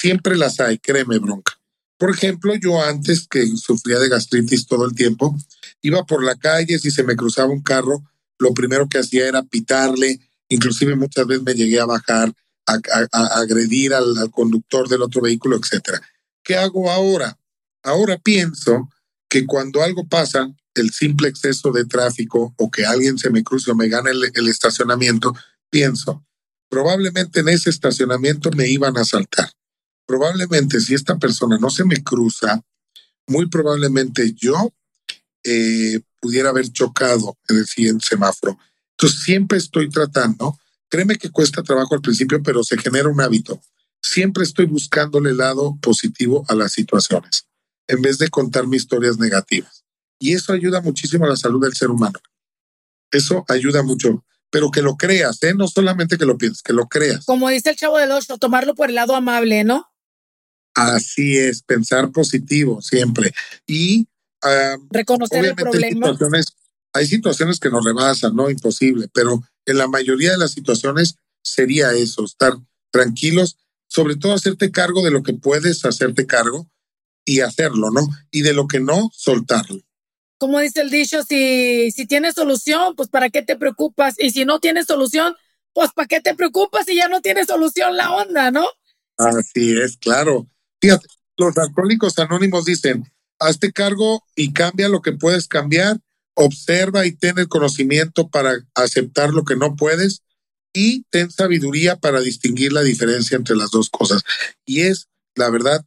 siempre 0.00 0.36
las 0.36 0.60
hay, 0.60 0.78
créeme, 0.78 1.18
bronca. 1.18 1.60
Por 1.98 2.10
ejemplo, 2.10 2.54
yo 2.54 2.82
antes 2.82 3.26
que 3.28 3.46
sufría 3.56 3.98
de 3.98 4.08
gastritis 4.08 4.66
todo 4.66 4.86
el 4.86 4.94
tiempo, 4.94 5.36
iba 5.82 6.04
por 6.06 6.24
la 6.24 6.36
calle, 6.36 6.78
si 6.78 6.90
se 6.90 7.04
me 7.04 7.16
cruzaba 7.16 7.52
un 7.52 7.62
carro, 7.62 8.02
lo 8.38 8.54
primero 8.54 8.88
que 8.88 8.98
hacía 8.98 9.28
era 9.28 9.42
pitarle, 9.42 10.18
inclusive 10.48 10.96
muchas 10.96 11.26
veces 11.26 11.42
me 11.42 11.52
llegué 11.52 11.78
a 11.80 11.84
bajar, 11.84 12.32
a, 12.66 13.40
agredir 13.40 13.92
al, 13.92 14.30
conductor 14.30 14.88
del 14.88 15.02
otro 15.02 15.20
vehículo, 15.20 15.58
etcétera. 15.58 16.00
¿Qué 16.42 16.56
hago 16.56 16.90
ahora? 16.90 17.38
Ahora 17.82 18.16
pienso 18.16 18.88
que 19.28 19.44
cuando 19.44 19.82
algo 19.82 20.08
pasa, 20.08 20.50
el 20.74 20.90
simple 20.92 21.28
exceso 21.28 21.72
de 21.72 21.84
tráfico 21.84 22.54
o 22.56 22.70
que 22.70 22.86
alguien 22.86 23.18
se 23.18 23.28
me 23.28 23.44
cruce 23.44 23.70
o 23.70 23.74
me 23.74 23.88
gane 23.88 24.12
el, 24.12 24.48
estacionamiento, 24.48 25.34
pienso, 25.68 26.24
probablemente 26.70 27.40
en 27.40 27.50
ese 27.50 27.68
estacionamiento 27.68 28.50
me 28.52 28.66
iban 28.66 28.96
a 28.96 29.02
asaltar 29.02 29.50
probablemente 30.10 30.80
si 30.80 30.92
esta 30.92 31.18
persona 31.18 31.56
no 31.56 31.70
se 31.70 31.84
me 31.84 32.02
cruza, 32.02 32.60
muy 33.28 33.48
probablemente 33.48 34.32
yo 34.34 34.72
eh, 35.44 36.00
pudiera 36.20 36.48
haber 36.48 36.68
chocado 36.72 37.38
en 37.48 37.58
el 37.58 37.66
siguiente 37.68 38.04
semáforo. 38.04 38.58
Entonces 38.96 39.20
siempre 39.20 39.58
estoy 39.58 39.88
tratando, 39.88 40.58
créeme 40.88 41.14
que 41.14 41.30
cuesta 41.30 41.62
trabajo 41.62 41.94
al 41.94 42.00
principio, 42.00 42.42
pero 42.42 42.64
se 42.64 42.76
genera 42.76 43.08
un 43.08 43.20
hábito. 43.20 43.62
Siempre 44.02 44.42
estoy 44.42 44.66
buscándole 44.66 45.30
el 45.30 45.36
lado 45.36 45.78
positivo 45.80 46.44
a 46.48 46.56
las 46.56 46.72
situaciones, 46.72 47.46
en 47.86 48.02
vez 48.02 48.18
de 48.18 48.30
contarme 48.30 48.78
historias 48.78 49.16
negativas. 49.16 49.84
Y 50.18 50.32
eso 50.32 50.52
ayuda 50.52 50.80
muchísimo 50.80 51.24
a 51.24 51.28
la 51.28 51.36
salud 51.36 51.62
del 51.62 51.74
ser 51.74 51.90
humano. 51.90 52.18
Eso 53.12 53.44
ayuda 53.46 53.84
mucho 53.84 54.24
pero 54.50 54.70
que 54.70 54.82
lo 54.82 54.96
creas, 54.96 55.42
¿eh? 55.44 55.54
no 55.54 55.68
solamente 55.68 56.18
que 56.18 56.26
lo 56.26 56.36
pienses, 56.36 56.62
que 56.62 56.72
lo 56.72 56.88
creas. 56.88 57.24
Como 57.24 57.48
dice 57.48 57.70
el 57.70 57.76
chavo 57.76 57.98
del 57.98 58.10
ocho, 58.10 58.36
tomarlo 58.36 58.74
por 58.74 58.88
el 58.88 58.96
lado 58.96 59.14
amable, 59.14 59.64
¿no? 59.64 59.89
Así 60.74 61.36
es, 61.36 61.62
pensar 61.62 62.10
positivo 62.12 62.80
siempre. 62.80 63.32
Y 63.66 64.06
reconocer 64.90 65.44
el 65.44 65.54
problema. 65.54 66.06
Hay 66.06 66.12
situaciones, 66.12 66.46
hay 66.92 67.06
situaciones 67.06 67.60
que 67.60 67.70
nos 67.70 67.84
rebasan, 67.84 68.34
¿no? 68.34 68.50
Imposible, 68.50 69.08
pero 69.12 69.42
en 69.66 69.78
la 69.78 69.88
mayoría 69.88 70.32
de 70.32 70.38
las 70.38 70.52
situaciones 70.52 71.16
sería 71.42 71.92
eso, 71.92 72.24
estar 72.24 72.54
tranquilos, 72.90 73.56
sobre 73.86 74.16
todo 74.16 74.34
hacerte 74.34 74.70
cargo 74.70 75.02
de 75.02 75.10
lo 75.10 75.22
que 75.22 75.32
puedes 75.32 75.84
hacerte 75.84 76.26
cargo 76.26 76.68
y 77.24 77.40
hacerlo, 77.40 77.90
¿no? 77.90 78.08
Y 78.30 78.42
de 78.42 78.54
lo 78.54 78.66
que 78.66 78.80
no, 78.80 79.10
soltarlo. 79.12 79.80
Como 80.38 80.58
dice 80.60 80.80
el 80.80 80.90
dicho, 80.90 81.22
si, 81.22 81.90
si 81.90 82.06
tienes 82.06 82.34
solución, 82.34 82.96
pues 82.96 83.08
¿para 83.08 83.28
qué 83.28 83.42
te 83.42 83.56
preocupas? 83.56 84.14
Y 84.18 84.30
si 84.30 84.44
no 84.44 84.58
tienes 84.58 84.86
solución, 84.86 85.34
pues 85.74 85.90
¿para 85.94 86.08
qué 86.08 86.20
te 86.20 86.34
preocupas 86.34 86.86
si 86.86 86.96
ya 86.96 87.08
no 87.08 87.20
tienes 87.20 87.46
solución 87.46 87.96
la 87.96 88.10
onda, 88.12 88.50
¿no? 88.50 88.66
Así 89.18 89.78
es, 89.78 89.98
claro. 89.98 90.46
Fíjate, 90.80 91.06
los 91.36 91.56
alcohólicos 91.56 92.18
anónimos 92.18 92.64
dicen, 92.64 93.10
hazte 93.38 93.72
cargo 93.72 94.24
y 94.36 94.52
cambia 94.52 94.88
lo 94.88 95.02
que 95.02 95.12
puedes 95.12 95.48
cambiar, 95.48 95.98
observa 96.34 97.06
y 97.06 97.12
ten 97.12 97.38
el 97.38 97.48
conocimiento 97.48 98.28
para 98.28 98.58
aceptar 98.74 99.30
lo 99.30 99.44
que 99.44 99.56
no 99.56 99.76
puedes 99.76 100.22
y 100.72 101.04
ten 101.10 101.30
sabiduría 101.30 101.96
para 101.96 102.20
distinguir 102.20 102.72
la 102.72 102.82
diferencia 102.82 103.36
entre 103.36 103.56
las 103.56 103.70
dos 103.70 103.90
cosas. 103.90 104.22
Y 104.64 104.82
es, 104.82 105.08
la 105.34 105.50
verdad, 105.50 105.84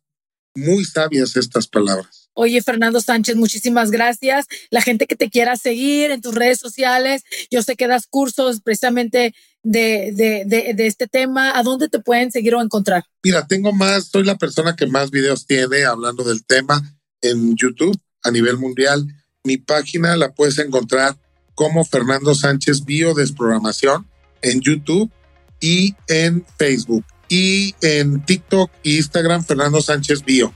muy 0.56 0.86
sabias 0.86 1.36
estas 1.36 1.68
palabras. 1.68 2.30
Oye, 2.36 2.62
Fernando 2.62 3.00
Sánchez, 3.00 3.36
muchísimas 3.36 3.92
gracias. 3.92 4.48
La 4.72 4.82
gente 4.82 5.06
que 5.06 5.16
te 5.16 5.30
quiera 5.30 5.56
seguir 5.56 6.12
en 6.12 6.22
tus 6.22 6.34
redes 6.34 6.60
sociales, 6.60 7.24
yo 7.52 7.62
sé 7.62 7.76
que 7.76 7.88
das 7.88 8.08
cursos 8.08 8.62
precisamente 8.62 9.36
de, 9.64 10.12
de, 10.46 10.74
de, 10.74 10.88
este 10.88 11.08
tema, 11.08 11.58
¿a 11.58 11.64
dónde 11.64 11.88
te 11.88 12.00
pueden 12.00 12.32
seguir 12.32 12.54
o 12.56 12.62
encontrar? 12.62 13.06
Mira, 13.24 13.48
tengo 13.48 13.72
más, 13.72 14.08
soy 14.08 14.26
la 14.26 14.38
persona 14.38 14.76
que 14.76 14.88
más 14.88 15.10
videos 15.10 15.48
tiene 15.48 15.86
hablando 15.86 16.24
del 16.24 16.46
tema 16.46 16.82
en 17.22 17.56
YouTube 17.56 17.98
a 18.24 18.32
nivel 18.32 18.58
mundial. 18.58 19.08
Mi 19.44 19.58
página 19.58 20.16
la 20.18 20.34
puedes 20.34 20.60
encontrar 20.60 21.18
como 21.56 21.86
Fernando 21.86 22.36
Sánchez 22.36 22.84
Biodesprogramación 22.84 24.08
en 24.42 24.60
YouTube 24.60 25.10
y 25.62 25.96
en 26.08 26.46
Facebook 26.58 27.06
y 27.30 27.74
en 27.82 28.24
TikTok 28.26 28.70
e 28.84 28.92
Instagram 28.98 29.46
Fernando 29.46 29.82
Sánchez 29.82 30.24
Bio. 30.24 30.54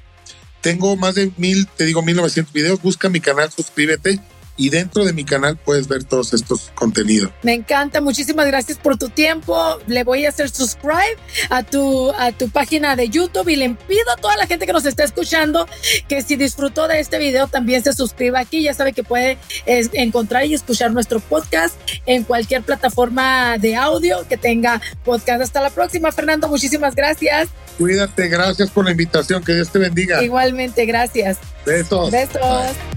Tengo 0.62 0.98
más 0.98 1.16
de 1.16 1.32
mil, 1.38 1.66
te 1.78 1.86
digo, 1.86 2.02
mil 2.02 2.18
novecientos 2.18 2.54
videos. 2.54 2.82
Busca 2.82 3.08
mi 3.08 3.22
canal, 3.22 3.50
suscríbete 3.52 4.20
y 4.58 4.70
dentro 4.70 5.06
de 5.06 5.14
mi 5.14 5.24
canal 5.24 5.58
puedes 5.58 5.88
ver 5.88 6.04
todos 6.04 6.34
estos 6.34 6.72
contenidos. 6.76 7.32
Me 7.44 7.54
encanta, 7.54 8.02
muchísimas 8.02 8.48
gracias 8.48 8.78
por 8.78 8.98
tu 8.98 9.10
tiempo. 9.10 9.80
Le 9.88 10.04
voy 10.04 10.26
a 10.26 10.30
hacer 10.30 10.50
subscribe 10.50 11.18
a 11.50 11.64
tu, 11.64 12.12
a 12.12 12.32
tu 12.32 12.50
página 12.50 12.96
de 12.96 13.10
YouTube 13.10 13.48
y 13.50 13.56
le 13.56 13.70
pido 13.70 14.12
a 14.12 14.18
toda 14.18 14.36
la 14.36 14.48
gente 14.48 14.66
que 14.66 14.74
nos 14.74 14.86
está 14.86 15.04
escuchando 15.04 15.68
que 16.08 16.22
si 16.22 16.36
disfrutó 16.36 16.88
de 16.88 17.00
este 17.00 17.20
video 17.20 17.48
también 17.48 17.84
se 17.84 17.94
suscriba 17.94 18.40
aquí. 18.40 18.64
Ya 18.64 18.74
sabe 18.74 18.94
que 18.94 19.04
puede 19.04 19.38
encontrar 19.66 20.46
y 20.46 20.54
escuchar 20.54 20.92
nuestro 20.92 21.20
podcast 21.20 21.76
en 22.06 22.24
cualquier 22.24 22.64
plataforma 22.64 23.58
de 23.60 23.76
audio 23.76 24.28
que 24.28 24.38
tenga 24.38 24.82
podcast. 25.04 25.42
Hasta 25.42 25.62
la 25.62 25.70
próxima, 25.70 26.12
Fernando. 26.12 26.48
Muchísimas 26.48 26.96
gracias. 26.96 27.50
Cuídate, 27.78 28.28
gracias 28.28 28.72
por 28.72 28.86
la 28.86 28.92
invitación. 28.92 29.44
Que 29.44 29.54
Dios 29.54 29.70
te 29.70 29.80
bendiga. 29.80 30.24
Igualmente, 30.24 30.86
gracias. 30.86 31.38
Besos. 31.66 32.12
Besos. 32.12 32.97